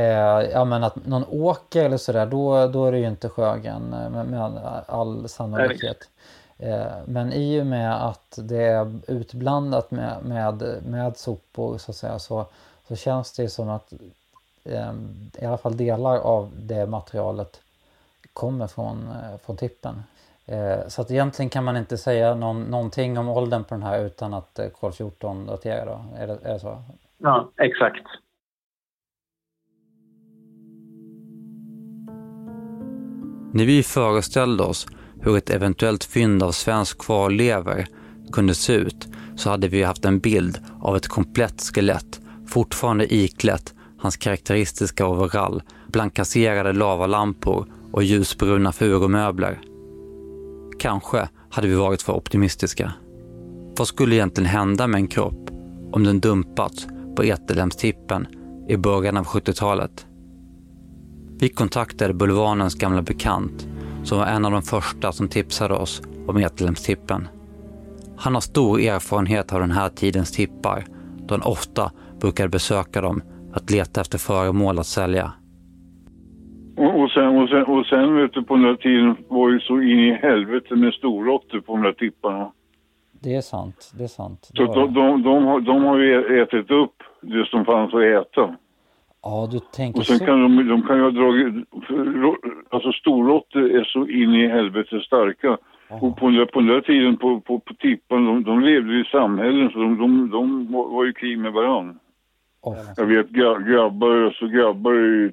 ja, 0.54 0.66
men 0.66 0.84
att 0.84 1.06
någon 1.06 1.26
åker 1.30 1.86
eller 1.86 1.98
sådär, 1.98 2.26
då, 2.26 2.68
då 2.68 2.86
är 2.86 2.92
det 2.92 3.00
ju 3.00 3.08
inte 3.08 3.30
Sjögren 3.30 3.94
eh, 3.94 4.10
med, 4.10 4.26
med 4.28 4.62
all 4.88 5.30
sannolikhet. 5.30 6.10
Eh, 6.58 6.94
men 7.06 7.34
i 7.34 7.62
och 7.62 7.66
med 7.66 8.06
att 8.06 8.40
det 8.42 8.64
är 8.64 9.00
utblandat 9.08 9.92
med, 9.92 10.18
med, 10.24 10.84
med 10.86 11.18
sopor 11.18 11.78
så 11.78 11.92
att 11.92 11.98
säga 11.98 12.20
så, 12.20 12.46
så 12.88 12.96
känns 12.96 13.32
det 13.32 13.50
som 13.50 13.70
att 13.70 13.94
eh, 14.64 14.94
i 15.42 15.46
alla 15.46 15.58
fall 15.58 15.78
delar 15.78 16.18
av 16.18 16.52
det 16.56 16.86
materialet 16.86 17.62
kommer 18.34 18.68
från, 18.68 19.08
eh, 19.08 19.38
från 19.46 19.58
tippen. 19.58 20.04
Eh, 20.48 20.88
så 20.88 21.02
att 21.02 21.12
egentligen 21.12 21.50
kan 21.50 21.64
man 21.64 21.78
inte 21.78 21.98
säga 21.98 22.36
någon, 22.36 22.64
någonting 22.64 23.18
om 23.18 23.30
åldern 23.30 23.64
på 23.64 23.76
den 23.76 23.84
här 23.84 24.06
utan 24.06 24.34
att 24.34 24.60
eh, 24.60 24.70
kol 24.70 24.92
14 24.92 25.46
daterar 25.46 25.86
då? 25.86 26.18
Är 26.18 26.28
det, 26.28 26.40
är 26.44 26.54
det 26.54 26.60
så? 26.60 26.84
Ja, 27.18 27.52
exakt. 27.58 28.08
När 33.54 33.66
vi 33.66 33.84
föreställde 33.84 34.64
oss 34.64 34.88
hur 35.22 35.38
ett 35.38 35.50
eventuellt 35.50 36.04
fynd 36.04 36.44
av 36.44 36.52
svensk 36.52 37.02
kvarlever 37.02 37.88
kunde 38.32 38.56
se 38.56 38.74
ut 38.74 39.08
så 39.36 39.50
hade 39.50 39.68
vi 39.68 39.84
haft 39.84 40.06
en 40.06 40.20
bild 40.20 40.60
av 40.82 40.96
ett 40.96 41.08
komplett 41.08 41.62
skelett, 41.62 42.22
fortfarande 42.48 43.14
iklätt 43.14 43.74
hans 44.00 44.18
karaktäristiska 44.18 45.08
overall, 45.08 45.62
blankasserade 45.88 46.74
lavalampor 46.74 47.68
och 47.92 48.04
ljusbruna 48.04 48.72
furumöbler. 48.72 49.60
Kanske 50.80 51.30
hade 51.50 51.68
vi 51.68 51.76
varit 51.76 52.02
för 52.02 52.14
optimistiska. 52.14 52.94
Vad 53.78 53.88
skulle 53.88 54.16
egentligen 54.16 54.50
hända 54.50 54.88
med 54.88 55.00
en 55.00 55.08
kropp 55.08 55.50
om 55.92 56.04
den 56.04 56.20
dumpats 56.20 56.88
på 57.16 57.24
Etelhemstippen 57.24 58.28
i 58.68 58.78
början 58.78 59.18
av 59.18 59.26
70-talet? 59.26 60.06
Vi 61.40 61.50
kontaktade 61.50 62.14
Bulvanens 62.14 62.76
gamla 62.76 63.02
bekant 63.02 63.68
som 64.04 64.18
var 64.18 64.26
en 64.26 64.46
av 64.46 64.52
de 64.52 64.62
första 64.62 65.12
som 65.12 65.28
tipsade 65.28 65.74
oss 65.74 66.02
om 66.28 66.38
Etelhemstippen. 66.38 67.28
Han 68.18 68.34
har 68.34 68.42
stor 68.42 68.80
erfarenhet 68.80 69.54
av 69.54 69.60
den 69.60 69.72
här 69.72 69.90
tidens 69.90 70.32
tippar 70.32 70.86
då 71.18 71.34
han 71.34 71.42
ofta 71.42 71.92
brukade 72.20 72.50
besöka 72.50 73.02
dem 73.02 73.22
för 73.52 73.60
att 73.60 73.72
leta 73.72 74.02
efter 74.02 74.18
föremål 74.18 74.80
att 74.80 74.88
sälja. 74.88 75.34
Och, 76.78 77.12
sen, 77.12 77.28
och, 77.38 77.50
sen, 77.50 77.64
och 77.64 77.86
sen 77.86 78.16
vet 78.16 78.34
du, 78.34 78.44
på 78.44 78.56
den 78.56 78.64
där 78.64 78.76
tiden 78.76 79.16
var 79.28 79.52
det 79.52 79.60
så 79.60 79.82
in 79.82 80.00
i 80.00 80.14
helvete 80.14 80.76
med 80.76 80.94
storråttor 80.94 81.60
på 81.60 81.74
de 81.74 81.84
där 81.84 81.94
tipparna. 81.94 82.52
Det 83.24 83.36
är 83.36 83.42
sant, 83.42 83.92
det 83.98 84.04
är 84.04 84.08
sant. 84.08 84.52
Så 84.54 84.64
de, 84.66 84.94
de, 84.94 85.24
de, 85.24 85.46
har, 85.46 85.60
de 85.60 85.84
har 85.84 85.98
ju 85.98 86.42
ätit 86.42 86.72
upp 86.72 87.04
det 87.22 87.46
som 87.46 87.66
fanns 87.66 87.94
att 87.94 88.02
äta. 88.02 88.56
Ja, 89.24 89.48
du 89.52 89.60
tänker 89.60 90.00
Och 90.00 90.06
sen 90.06 90.20
så. 90.20 90.26
kan 90.26 90.42
de, 90.42 90.68
de 90.70 90.82
kan 90.82 90.98
ju 90.98 91.04
ha 91.04 91.12
dragit, 91.12 91.68
alltså 92.70 92.92
storråttor 92.92 93.72
är 93.72 93.84
så 93.84 94.08
in 94.08 94.34
i 94.34 94.48
helvete 94.48 95.00
starka. 95.00 95.58
Och 95.90 96.18
på 96.18 96.26
den, 96.26 96.36
där, 96.36 96.46
på 96.46 96.60
den 96.60 96.70
där 96.70 96.82
tiden 96.82 97.18
på, 97.18 97.42
på, 97.42 97.60
på 97.60 97.74
tippan, 97.74 98.26
de, 98.26 98.44
de 98.44 98.60
levde 98.60 99.00
i 99.00 99.04
samhällen 99.04 99.70
så 99.70 99.80
de, 99.80 99.98
de, 99.98 100.30
de 100.30 100.72
var 100.72 101.10
i 101.10 101.14
krig 101.14 101.40
med 101.40 101.54
varandra. 101.54 101.96
Oh. 102.66 102.78
Jag 102.98 103.06
vet 103.06 103.30
grabbar, 103.66 104.26
alltså 104.26 104.48
grabbar 104.48 104.94
i 104.94 105.32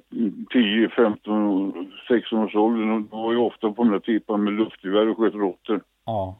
10, 0.51 0.89
15, 0.89 1.89
16 2.07 2.39
års 2.39 2.55
ålder, 2.55 2.85
de 2.87 3.07
var 3.11 3.31
ju 3.31 3.37
ofta 3.37 3.71
på 3.71 3.83
de 3.83 3.91
där 3.91 3.99
tippan 3.99 4.43
med 4.43 4.53
luftgevär 4.53 5.09
och 5.09 5.17
sköt 5.17 5.33
råttor. 5.33 5.81
Ja. 6.05 6.39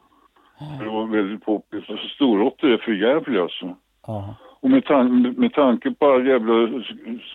Det 0.80 0.90
var 0.90 1.06
väldigt 1.06 1.46
poppis. 1.46 1.90
Alltså 1.90 2.08
storråttor 2.08 2.70
är 2.70 2.78
för 2.78 2.92
jävliga 2.92 3.42
alltså. 3.42 3.76
Ja. 4.08 4.36
Och 4.60 4.70
med, 4.70 4.86
tan 4.86 5.22
med 5.22 5.54
tanke 5.54 5.92
på 5.92 6.06
all 6.06 6.28
jävla 6.28 6.84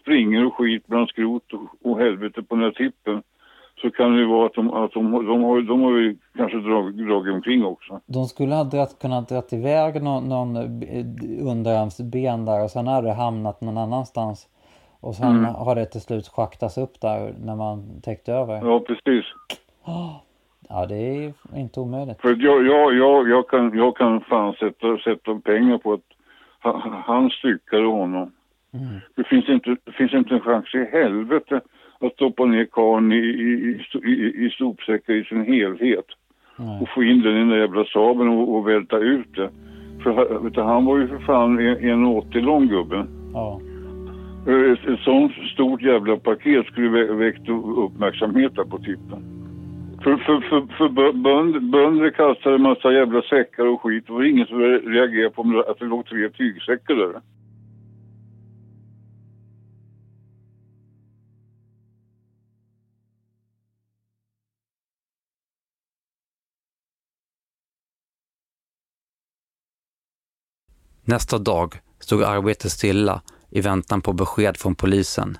springer 0.01 0.47
och 0.47 0.55
skit 0.55 0.87
bland 0.87 1.09
skrot 1.09 1.53
och, 1.53 1.90
och 1.90 1.99
helvete 1.99 2.42
på 2.42 2.55
den 2.55 2.64
här 2.64 2.71
tippen 2.71 3.23
så 3.80 3.90
kan 3.90 4.12
det 4.12 4.18
ju 4.18 4.26
vara 4.26 4.46
att 4.46 4.54
de, 4.54 4.70
att 4.70 4.92
de, 4.92 5.12
de, 5.26 5.42
har, 5.42 5.60
de 5.62 5.82
har 5.82 5.90
ju 5.90 6.16
kanske 6.36 6.58
dragit, 6.58 7.06
dragit 7.06 7.34
omkring 7.34 7.64
också. 7.64 8.00
De 8.06 8.24
skulle 8.24 8.54
ha 8.54 8.64
dratt, 8.64 8.98
kunnat 9.00 9.28
dra 9.28 9.42
iväg 9.52 10.02
någon, 10.02 10.28
någon 10.28 10.56
underarmsben 11.50 12.44
där 12.44 12.64
och 12.64 12.70
sen 12.70 12.86
hade 12.86 13.08
det 13.08 13.14
hamnat 13.14 13.60
någon 13.60 13.78
annanstans. 13.78 14.48
Och 15.00 15.14
sen 15.14 15.36
mm. 15.36 15.54
har 15.54 15.74
det 15.74 15.84
till 15.84 16.00
slut 16.00 16.28
schaktats 16.28 16.78
upp 16.78 17.00
där 17.00 17.34
när 17.44 17.56
man 17.56 18.00
täckte 18.02 18.32
över. 18.32 18.54
Ja, 18.54 18.80
precis. 18.80 19.24
Ja, 20.68 20.86
det 20.86 20.94
är 20.94 21.32
inte 21.56 21.80
omöjligt. 21.80 22.20
För 22.20 22.28
jag, 22.28 22.66
jag, 22.66 22.94
jag, 22.94 23.28
jag, 23.28 23.48
kan, 23.48 23.78
jag 23.78 23.96
kan 23.96 24.20
fan 24.20 24.52
sätta, 24.52 24.98
sätta 24.98 25.34
pengar 25.34 25.78
på 25.78 25.92
att 25.92 26.00
han, 26.58 27.02
han 27.06 27.30
styckade 27.30 27.86
honom. 27.86 28.32
Mm. 28.72 29.00
Det, 29.14 29.24
finns 29.24 29.48
inte, 29.48 29.76
det 29.84 29.92
finns 29.92 30.12
inte 30.14 30.34
en 30.34 30.40
chans 30.40 30.74
i 30.74 30.84
helvete 30.92 31.60
att 32.00 32.12
stoppa 32.12 32.44
ner 32.44 32.64
karln 32.64 33.12
i, 33.12 33.16
i, 33.16 33.80
i, 34.04 34.46
i 34.46 34.50
sopsäckar 34.50 35.14
i 35.14 35.24
sin 35.24 35.44
helhet. 35.44 36.06
Nej. 36.56 36.78
Och 36.80 36.88
få 36.88 37.02
in 37.02 37.22
den 37.22 37.37
i 37.37 37.38
den 37.38 37.48
där 37.48 37.58
jävla 37.58 37.84
Saaben 37.84 38.28
och, 38.28 38.56
och 38.56 38.68
välta 38.68 38.98
ut 38.98 39.34
det. 39.34 39.50
För 40.02 40.42
vet 40.42 40.54
du, 40.54 40.62
han 40.62 40.84
var 40.84 40.98
ju 40.98 41.08
för 41.08 41.18
fan 41.18 41.58
en, 41.58 41.90
en 41.90 42.04
80 42.06 42.40
lång 42.40 42.68
gubbe. 42.68 43.06
Ja. 43.32 43.61
Ett, 44.46 44.88
ett 44.88 45.00
sånt 45.00 45.32
stort 45.54 45.82
jävla 45.82 46.16
paket 46.16 46.66
skulle 46.66 46.88
vä 46.88 47.12
väckt 47.12 47.48
uppmärksamhet 47.76 48.54
där 48.56 48.64
på 48.64 48.78
tippen. 48.78 49.38
För, 50.02 50.16
för, 50.16 50.40
för, 50.40 50.66
för 50.78 50.88
bönder, 51.12 51.61
bönder 51.61 52.11
kastade 52.11 52.54
en 52.54 52.62
massa 52.62 52.92
jävla 52.92 53.22
säckar 53.22 53.66
och 53.66 53.82
skit. 53.82 54.06
Det 54.06 54.12
var 54.12 54.22
ingen 54.22 54.46
som 54.46 54.61
reagerade 54.61 55.30
på 55.30 55.64
att 55.68 55.78
det 55.78 55.84
låg 55.84 56.06
tre 56.06 56.28
tygsäckar 56.28 56.94
där. 56.94 57.20
Nästa 71.09 71.38
dag 71.38 71.81
stod 72.01 72.23
arbetet 72.23 72.73
stilla 72.73 73.23
i 73.51 73.61
väntan 73.61 74.03
på 74.03 74.12
besked 74.12 74.57
från 74.57 74.75
polisen. 74.75 75.38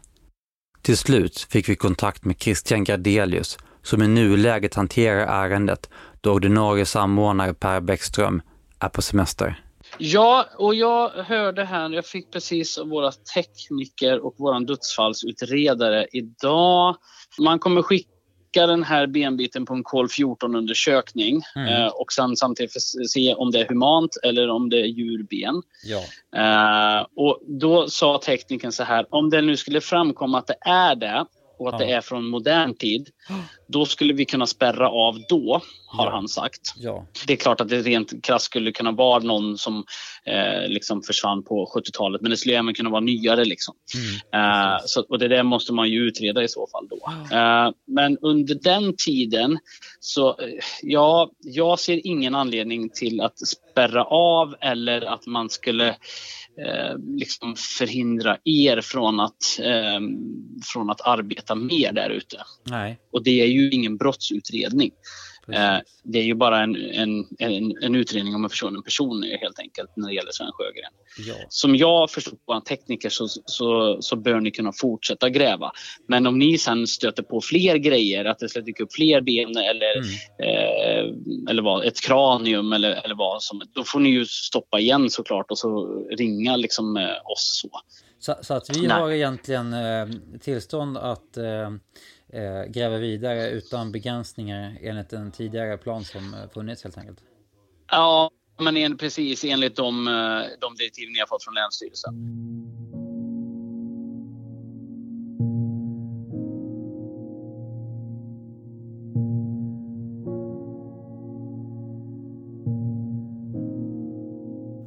Till 0.83 0.97
slut 0.97 1.47
fick 1.51 1.69
vi 1.69 1.77
kontakt 1.77 2.25
med 2.25 2.39
Christian 2.39 2.85
Gardelius 2.85 3.59
som 3.83 4.03
i 4.03 4.09
nuläget 4.09 4.75
hanterar 4.75 5.45
ärendet 5.45 5.91
då 6.21 6.33
ordinarie 6.33 6.87
samordnare 6.87 7.55
Per 7.55 7.81
Bäckström 7.81 8.43
är 8.79 8.89
på 8.89 9.03
semester. 9.03 9.63
Ja, 9.99 10.47
och 10.59 10.75
jag 10.75 11.09
hörde 11.09 11.65
här, 11.65 11.91
jag 11.91 12.07
fick 12.07 12.33
precis 12.33 12.79
av 12.79 12.89
våra 12.89 13.13
tekniker 13.13 14.27
och 14.27 14.35
vår 14.39 14.67
dödsfallsutredare 14.67 16.07
idag. 16.13 16.97
Man 17.39 17.59
kommer 17.59 17.83
skicka 17.83 18.18
den 18.66 18.83
här 18.83 19.07
benbiten 19.07 19.66
på 19.66 19.75
en 19.75 19.83
kol 19.83 20.09
14 20.09 20.57
undersökning 20.57 21.42
Mm. 21.57 21.68
eh, 21.83 21.87
och 21.88 22.12
sen 22.12 22.37
samtidigt 22.37 22.83
se 23.11 23.35
om 23.35 23.51
det 23.51 23.61
är 23.61 23.68
humant 23.68 24.16
eller 24.25 24.49
om 24.51 24.71
det 24.71 24.81
är 24.81 24.87
djurben. 24.87 25.62
Ja. 25.85 26.03
Eh, 26.42 27.07
och 27.16 27.40
då 27.47 27.88
sa 27.88 28.18
tekniken 28.25 28.73
så 28.73 28.83
här, 28.85 29.07
om 29.11 29.31
det 29.31 29.40
nu 29.42 29.57
skulle 29.57 29.81
framkomma 29.81 30.38
att 30.38 30.47
det 30.47 30.57
är 30.61 30.94
det 30.94 31.25
och 31.59 31.68
att 31.68 31.81
Ja. 31.81 31.87
det 31.87 31.92
är 31.92 32.01
från 32.01 32.27
modern 32.29 32.75
tid, 32.75 33.09
då 33.66 33.85
skulle 33.85 34.12
vi 34.12 34.25
kunna 34.25 34.47
spärra 34.47 34.88
av 34.90 35.18
då, 35.29 35.61
har 35.90 36.07
Ja. 36.07 36.11
han 36.11 36.29
sagt. 36.29 36.74
Ja. 36.77 37.07
Det 37.27 37.33
är 37.33 37.37
klart 37.37 37.61
att 37.61 37.68
det 37.68 37.83
rent 37.83 38.24
krasst 38.24 38.44
skulle 38.44 38.72
kunna 38.72 38.92
vara 38.92 39.22
någon 39.22 39.59
som 39.59 39.85
eh, 40.27 40.68
liksom 40.68 41.03
försvann 41.03 41.44
på 41.44 41.72
70-talet, 41.77 42.20
men 42.20 42.31
det 42.31 42.37
skulle 42.37 42.59
även 42.59 42.74
kunna 42.74 42.90
vara 42.90 43.01
nyare. 43.01 43.44
Liksom. 43.44 43.74
Eh, 44.35 44.77
så, 44.87 45.03
och 45.09 45.18
det 45.18 45.29
där 45.29 45.42
måste 45.42 45.72
man 45.72 45.90
ju 45.90 45.98
utreda 46.01 46.42
i 46.42 46.48
så 46.48 46.66
fall 46.72 46.88
då. 46.88 46.96
Eh, 47.37 47.70
men 47.87 48.18
under 48.18 48.55
den 48.55 48.96
tiden 48.96 49.59
så, 50.01 50.29
eh, 50.29 50.35
ja, 50.83 51.31
jag 51.40 51.79
ser 51.79 52.07
ingen 52.07 52.35
anledning 52.35 52.90
till 52.90 53.20
att 53.20 53.38
spärra 53.38 54.05
av 54.05 54.55
eller 54.61 55.03
att 55.03 55.27
man 55.27 55.51
skulle 55.51 55.88
eh, 55.88 56.96
liksom 57.16 57.55
förhindra 57.79 58.37
er 58.44 58.81
från 58.81 59.20
att, 59.20 59.59
eh, 59.61 60.01
från 60.72 60.90
att 60.90 61.01
arbeta 61.01 61.55
mer 61.55 61.92
där 61.92 62.11
ute. 62.11 62.37
Och 63.12 63.24
det 63.24 63.40
är 63.40 63.46
ju 63.46 63.70
ingen 63.70 63.96
brottsutredning. 63.96 64.90
Eh, 65.53 65.79
det 66.05 66.19
är 66.19 66.23
ju 66.23 66.35
bara 66.35 66.63
en, 66.63 66.77
en, 66.77 67.27
en, 67.39 67.83
en 67.83 67.95
utredning 67.95 68.35
om 68.35 68.45
en 68.45 68.51
försvunnen 68.51 68.83
person 68.83 69.23
helt 69.41 69.59
enkelt 69.59 69.91
när 69.97 70.09
det 70.09 70.15
gäller 70.15 70.33
Sven 70.33 70.53
Sjögren. 70.53 70.93
Ja. 71.19 71.35
Som 71.49 71.77
jag 71.77 72.11
förstår 72.11 72.37
på 72.47 72.53
en 72.53 72.63
tekniker 72.63 73.09
så, 73.09 73.29
så, 73.29 73.99
så 74.01 74.17
bör 74.17 74.41
ni 74.41 74.51
kunna 74.51 74.73
fortsätta 74.73 75.29
gräva. 75.29 75.73
Men 76.09 76.27
om 76.27 76.39
ni 76.39 76.59
sen 76.59 76.87
stöter 76.87 77.23
på 77.23 77.41
fler 77.41 77.77
grejer, 77.77 78.25
att 78.25 78.39
det 78.39 78.49
ska 78.49 78.61
dyka 78.61 78.83
upp 78.83 78.93
fler 78.93 79.21
ben 79.21 79.57
eller, 79.57 79.99
eh, 80.43 81.13
eller 81.51 81.63
vad, 81.63 81.85
ett 81.85 82.01
kranium 82.01 82.73
eller, 82.73 82.91
eller 82.91 83.15
vad 83.15 83.43
som, 83.43 83.63
då 83.73 83.85
får 83.85 84.01
ni 84.01 84.11
ju 84.11 84.27
stoppa 84.27 84.79
igen 84.79 85.11
såklart 85.11 85.51
och 85.51 85.59
så 85.59 86.03
ringa 86.11 86.57
liksom 86.57 86.97
eh, 86.97 87.03
oss 87.05 87.61
så. 87.63 87.71
Så, 88.21 88.35
så 88.43 88.55
att 88.55 88.77
vi 88.77 88.87
Nej. 88.87 89.01
har 89.01 89.11
egentligen 89.11 89.73
eh, 89.73 90.09
tillstånd 90.41 90.99
att 90.99 91.37
eh, 92.33 92.71
gräva 92.71 92.97
vidare 92.97 93.51
utan 93.51 93.93
begränsningar 93.93 94.79
enligt 94.81 95.12
en 95.12 95.33
tidigare 95.33 95.77
plan 95.77 96.05
som 96.05 96.35
eh, 96.35 96.51
funnits 96.55 96.85
helt 96.85 96.99
enkelt. 96.99 97.19
Ja, 97.91 98.31
men 98.61 98.77
en, 98.77 98.97
precis 98.97 99.45
enligt 99.45 99.77
de, 99.77 100.09
eh, 100.09 100.12
de 100.61 100.75
direktiv 100.79 101.09
ni 101.12 101.19
har 101.19 101.27
fått 101.27 101.45
från 101.45 101.55
Länsstyrelsen. 101.55 102.14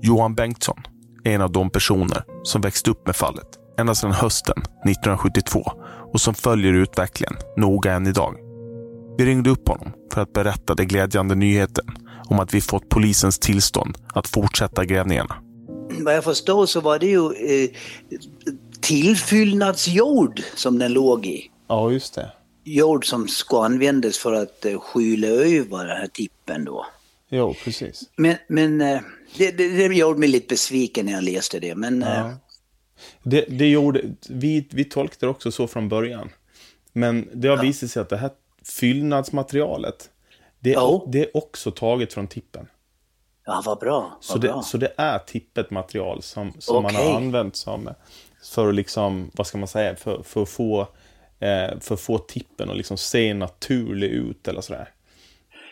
Johan 0.03 0.35
Bengtsson 0.35 0.83
är 1.23 1.35
en 1.35 1.41
av 1.41 1.51
de 1.51 1.69
personer 1.69 2.23
som 2.43 2.61
växt 2.61 2.87
upp 2.87 3.05
med 3.05 3.15
fallet 3.15 3.47
ända 3.79 3.95
sedan 3.95 4.11
hösten 4.11 4.57
1972 4.85 5.71
och 6.13 6.21
som 6.21 6.33
följer 6.33 6.73
utvecklingen 6.73 7.37
noga 7.57 7.93
än 7.93 8.07
idag. 8.07 8.35
Vi 9.17 9.25
ringde 9.25 9.49
upp 9.49 9.67
honom 9.67 9.91
för 10.13 10.21
att 10.21 10.33
berätta 10.33 10.75
den 10.75 10.87
glädjande 10.87 11.35
nyheten 11.35 11.85
om 12.29 12.39
att 12.39 12.53
vi 12.53 12.61
fått 12.61 12.89
polisens 12.89 13.39
tillstånd 13.39 13.97
att 14.13 14.27
fortsätta 14.27 14.85
grävningarna. 14.85 15.35
Vad 15.99 16.15
jag 16.15 16.23
förstår 16.23 16.65
så 16.65 16.81
var 16.81 16.99
det 16.99 17.07
ju 17.07 17.25
eh, 17.25 17.69
tillfyllnadsjord 18.81 20.41
som 20.55 20.79
den 20.79 20.93
låg 20.93 21.25
i. 21.25 21.51
Ja, 21.67 21.91
just 21.91 22.15
det. 22.15 22.31
Jord 22.63 23.05
som 23.09 23.27
ska 23.27 23.65
användas 23.65 24.17
för 24.17 24.33
att 24.33 24.65
eh, 24.65 24.79
skyla 24.79 25.27
över 25.27 25.85
den 25.85 25.97
här 25.97 26.07
tippen 26.13 26.65
då. 26.65 26.85
Jo, 27.29 27.55
precis. 27.63 28.03
Men, 28.15 28.35
men 28.47 28.81
eh, 28.81 28.99
det, 29.37 29.51
det, 29.51 29.87
det 29.87 29.95
gjorde 29.95 30.19
mig 30.19 30.29
lite 30.29 30.47
besviken 30.47 31.05
när 31.05 31.13
jag 31.13 31.23
läste 31.23 31.59
det. 31.59 31.75
Men 31.75 32.03
eh, 32.03 32.09
Ja. 32.09 32.31
Det, 33.23 33.45
det 33.49 33.69
gjorde, 33.69 34.01
vi, 34.29 34.67
vi 34.71 34.85
tolkade 34.85 35.25
det 35.25 35.29
också 35.29 35.51
så 35.51 35.67
från 35.67 35.89
början. 35.89 36.29
Men 36.93 37.29
det 37.33 37.47
har 37.47 37.57
visat 37.57 37.89
sig 37.91 38.01
att 38.01 38.09
det 38.09 38.17
här 38.17 38.29
fyllnadsmaterialet, 38.65 40.09
det, 40.59 40.73
är- 40.73 41.11
det 41.11 41.19
är 41.19 41.37
också 41.37 41.71
taget 41.71 42.13
från 42.13 42.27
tippen. 42.27 42.67
ja, 43.45 43.61
vad 43.65 43.79
bra. 43.79 44.17
Så 44.21 44.33
Vad 44.33 44.41
det, 44.41 44.47
bra. 44.47 44.61
så 44.61 44.77
det 44.77 44.93
är 44.97 45.19
tippet 45.19 45.71
material 45.71 46.21
som, 46.21 46.53
som 46.59 46.83
man 46.83 46.95
Okej. 46.95 47.07
har 47.07 47.15
använt 47.17 47.55
som 47.55 47.89
för 48.53 48.69
att 48.69 48.75
liksom, 48.75 49.31
vad 49.33 49.47
ska 49.47 49.57
man 49.57 49.67
säga, 49.67 49.95
för, 49.95 50.23
för 50.23 50.41
att 50.43 50.49
få 50.49 50.81
eh, 51.39 51.79
för 51.79 51.93
att 51.93 52.01
få 52.01 52.17
tippen 52.17 52.69
att 52.69 52.77
liksom 52.77 52.97
se 52.97 53.33
naturlig 53.33 54.09
ut 54.09 54.47
eller 54.47 54.61
sådär. 54.61 54.89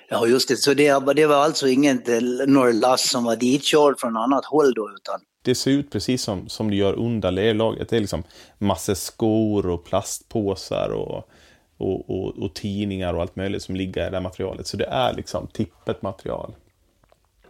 Ja, 0.09 0.27
just 0.27 0.47
det. 0.47 0.57
Så 0.57 0.73
det, 0.73 1.13
det 1.15 1.25
var 1.25 1.35
alltså 1.35 1.67
inget 1.67 2.07
några 2.47 2.71
lass 2.71 3.09
som 3.09 3.23
var 3.23 3.35
ditkörd 3.35 3.99
från 3.99 4.17
annat 4.17 4.45
håll 4.45 4.73
då, 4.73 4.89
utan 4.89 5.19
Det 5.43 5.55
ser 5.55 5.71
ut 5.71 5.91
precis 5.91 6.21
som, 6.23 6.49
som 6.49 6.69
det 6.69 6.75
gör 6.75 6.93
under 6.93 7.31
lerlagret. 7.31 7.89
Det 7.89 7.95
är 7.95 7.99
liksom 8.01 8.23
massor 8.57 8.93
skor 8.93 9.65
och 9.67 9.85
plastpåsar 9.85 10.89
och, 10.89 11.29
och, 11.77 12.09
och, 12.09 12.37
och 12.43 12.53
tidningar 12.55 13.13
och 13.13 13.21
allt 13.21 13.35
möjligt 13.35 13.63
som 13.63 13.75
ligger 13.75 14.07
i 14.07 14.09
det 14.09 14.15
här 14.15 14.23
materialet. 14.23 14.67
Så 14.67 14.77
det 14.77 14.85
är 14.85 15.13
liksom 15.13 15.47
tippet 15.47 16.01
material. 16.01 16.55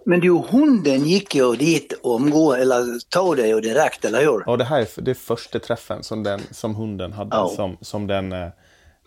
Men 0.05 0.19
du, 0.19 0.31
hunden 0.49 1.05
gick 1.05 1.35
ju 1.35 1.55
dit 1.55 1.93
omgå, 2.03 2.53
eller 2.53 3.09
tog 3.09 3.37
det 3.37 3.47
ju 3.47 3.59
direkt, 3.59 4.05
eller 4.05 4.19
hur? 4.21 4.43
Ja, 4.45 4.57
det 4.57 4.63
här 4.63 4.81
är 4.81 5.01
det 5.01 5.11
är 5.11 5.15
första 5.15 5.59
träffen 5.59 6.03
som, 6.03 6.23
den, 6.23 6.41
som 6.51 6.75
hunden 6.75 7.13
hade, 7.13 7.35
Ja. 7.35 7.51
som, 7.55 7.77
som 7.81 8.07
den, 8.07 8.31
eh, 8.31 8.47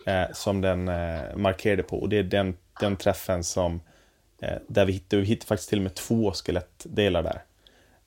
eh, 0.05 0.27
som 0.33 0.61
den 0.61 0.87
eh, 0.87 1.35
markerade 1.35 1.83
på. 1.83 1.97
Och 1.97 2.09
det 2.09 2.17
är 2.17 2.23
den, 2.23 2.55
den 2.79 2.95
träffen 2.97 3.43
som, 3.43 3.81
eh, 4.41 4.57
där 4.67 4.85
vi 4.85 4.93
hittade, 4.93 5.21
vi 5.21 5.27
hittade 5.27 5.47
faktiskt 5.47 5.69
till 5.69 5.79
och 5.79 5.83
med 5.83 5.95
två 5.95 6.31
skelettdelar 6.31 7.23
där. 7.23 7.43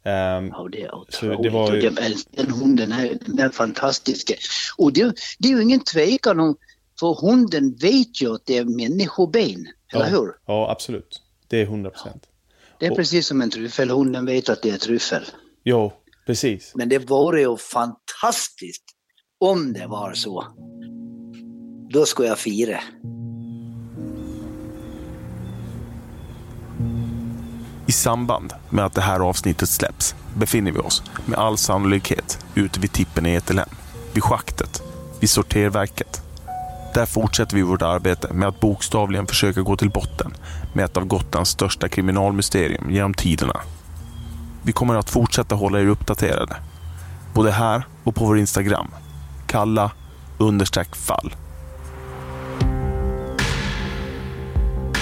Ehm, 0.05 0.48
Ja, 0.52 0.68
det 0.72 0.83
är 0.83 0.90
så 1.09 1.42
det 1.42 1.50
var 1.50 1.74
ju, 1.74 1.81
den, 1.90 1.96
den 2.31 2.50
hunden 2.50 2.92
är, 2.92 3.18
den 3.26 3.38
är 3.38 3.48
fantastisk. 3.48 4.33
Och 4.79 4.92
det, 4.92 5.14
det 5.38 5.48
är 5.48 5.52
ju 5.52 5.62
ingen 5.62 5.81
tvekan 5.81 6.40
om, 6.40 6.57
för 7.00 7.14
hunden 7.14 7.74
vet 7.74 8.22
ju 8.22 8.35
att 8.35 8.46
det 8.46 8.57
är 8.59 8.64
människoben, 8.64 9.66
eller 9.92 10.05
ja, 10.05 10.11
hur? 10.11 10.33
Ja, 10.46 10.70
absolut. 10.70 11.22
Det 11.48 11.59
är 11.59 11.62
100 11.64 11.90
procent. 11.90 12.26
Det 12.79 12.87
är 12.87 12.90
Och- 12.90 12.96
precis 12.96 13.26
som 13.26 13.40
en 13.42 13.50
tryffel, 13.50 13.90
hunden 13.90 14.26
vet 14.26 14.48
att 14.48 14.62
det 14.62 14.70
är 14.70 14.79
tryffel. 14.79 15.22
Jo, 15.64 15.92
precis. 16.26 16.72
Men 16.74 16.88
det 16.88 16.98
vore 16.98 17.40
ju 17.40 17.57
fantastiskt 17.57 18.85
om 19.40 19.72
det 19.72 19.87
var 19.87 20.12
så. 20.14 20.44
Då 21.90 22.07
ska 22.07 22.24
jag 22.24 22.38
fira. 22.38 22.81
I 27.88 27.92
samband 27.92 28.53
med 28.70 28.85
att 28.85 28.94
det 28.94 29.01
här 29.01 29.20
avsnittet 29.20 29.68
släpps 29.68 30.14
befinner 30.35 30.72
vi 30.72 30.79
oss 30.79 31.03
med 31.25 31.38
all 31.38 31.59
sannolikhet 31.59 32.38
ute 32.55 32.81
vid 32.81 32.92
tippen 32.92 33.27
i 33.27 33.35
Etelhem, 33.35 33.68
vid 34.12 34.22
schaktet, 34.22 34.83
vid 35.20 35.31
sorterverket. 35.31 36.22
Där 36.94 37.07
fortsätter 37.07 37.57
vi 37.57 37.62
vårt 37.62 37.83
arbete 37.83 38.33
med 38.33 38.49
att 38.49 38.61
bokstavligen 38.61 39.27
försöka 39.27 39.61
gå 39.61 39.77
till 39.77 39.90
botten 39.90 40.35
med 40.72 40.85
ett 40.85 40.96
av 40.96 41.05
Gotlands 41.05 41.51
största 41.51 41.88
kriminalmysterium 41.88 42.90
genom 42.90 43.14
tiderna. 43.14 43.61
Vi 44.62 44.72
kommer 44.72 44.94
att 44.94 45.11
fortsätta 45.11 45.55
hålla 45.55 45.81
er 45.81 45.87
uppdaterade. 45.87 46.57
Både 47.35 47.51
här 47.51 47.87
och 48.05 48.14
på 48.14 48.25
vår 48.25 48.38
Instagram. 48.38 48.88
Kalla 49.46 49.90
understreck 50.38 50.96
fall. 50.96 51.35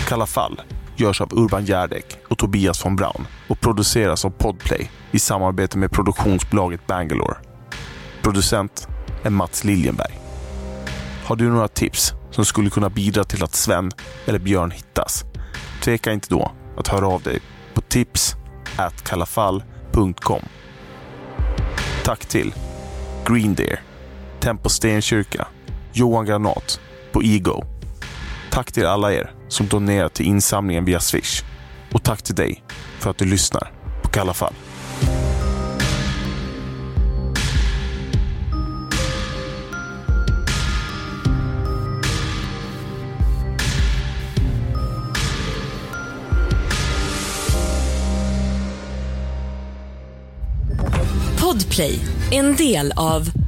Kalla 0.08 0.26
fall 0.26 0.60
görs 0.96 1.20
av 1.20 1.28
Urban 1.32 1.64
Järdek 1.64 2.23
Tobias 2.44 2.84
von 2.84 2.96
Braun 2.96 3.26
och 3.48 3.60
produceras 3.60 4.24
av 4.24 4.30
Podplay 4.30 4.90
i 5.12 5.18
samarbete 5.18 5.78
med 5.78 5.90
produktionsbolaget 5.90 6.86
Bangalore. 6.86 7.36
Producent 8.22 8.88
är 9.22 9.30
Mats 9.30 9.64
Liljenberg. 9.64 10.18
Har 11.24 11.36
du 11.36 11.50
några 11.50 11.68
tips 11.68 12.12
som 12.30 12.44
skulle 12.44 12.70
kunna 12.70 12.90
bidra 12.90 13.24
till 13.24 13.44
att 13.44 13.54
Sven 13.54 13.92
eller 14.26 14.38
Björn 14.38 14.70
hittas? 14.70 15.24
Tveka 15.82 16.12
inte 16.12 16.28
då 16.30 16.52
att 16.76 16.88
höra 16.88 17.06
av 17.06 17.22
dig 17.22 17.40
på 17.74 17.80
tips 17.80 18.34
kallafall.com. 19.02 20.42
Tack 22.04 22.26
till 22.26 22.54
Green 23.26 23.54
Deer, 23.54 23.80
Tempo 24.40 24.68
Stenkyrka, 24.68 25.46
Johan 25.92 26.26
Granat 26.26 26.80
på 27.12 27.22
Ego. 27.22 27.64
Tack 28.50 28.72
till 28.72 28.86
alla 28.86 29.12
er 29.12 29.32
som 29.48 29.66
donerar 29.66 30.08
till 30.08 30.26
insamlingen 30.26 30.84
via 30.84 31.00
Swish. 31.00 31.53
Och 31.94 32.02
tack 32.02 32.22
till 32.22 32.34
dig 32.34 32.62
för 33.00 33.10
att 33.10 33.18
du 33.18 33.24
lyssnar 33.24 33.72
på 34.02 34.08
Kalla 34.08 34.34
fall. 34.34 34.54
Podplay, 51.40 52.00
en 52.30 52.56
del 52.56 52.92
av 52.96 53.43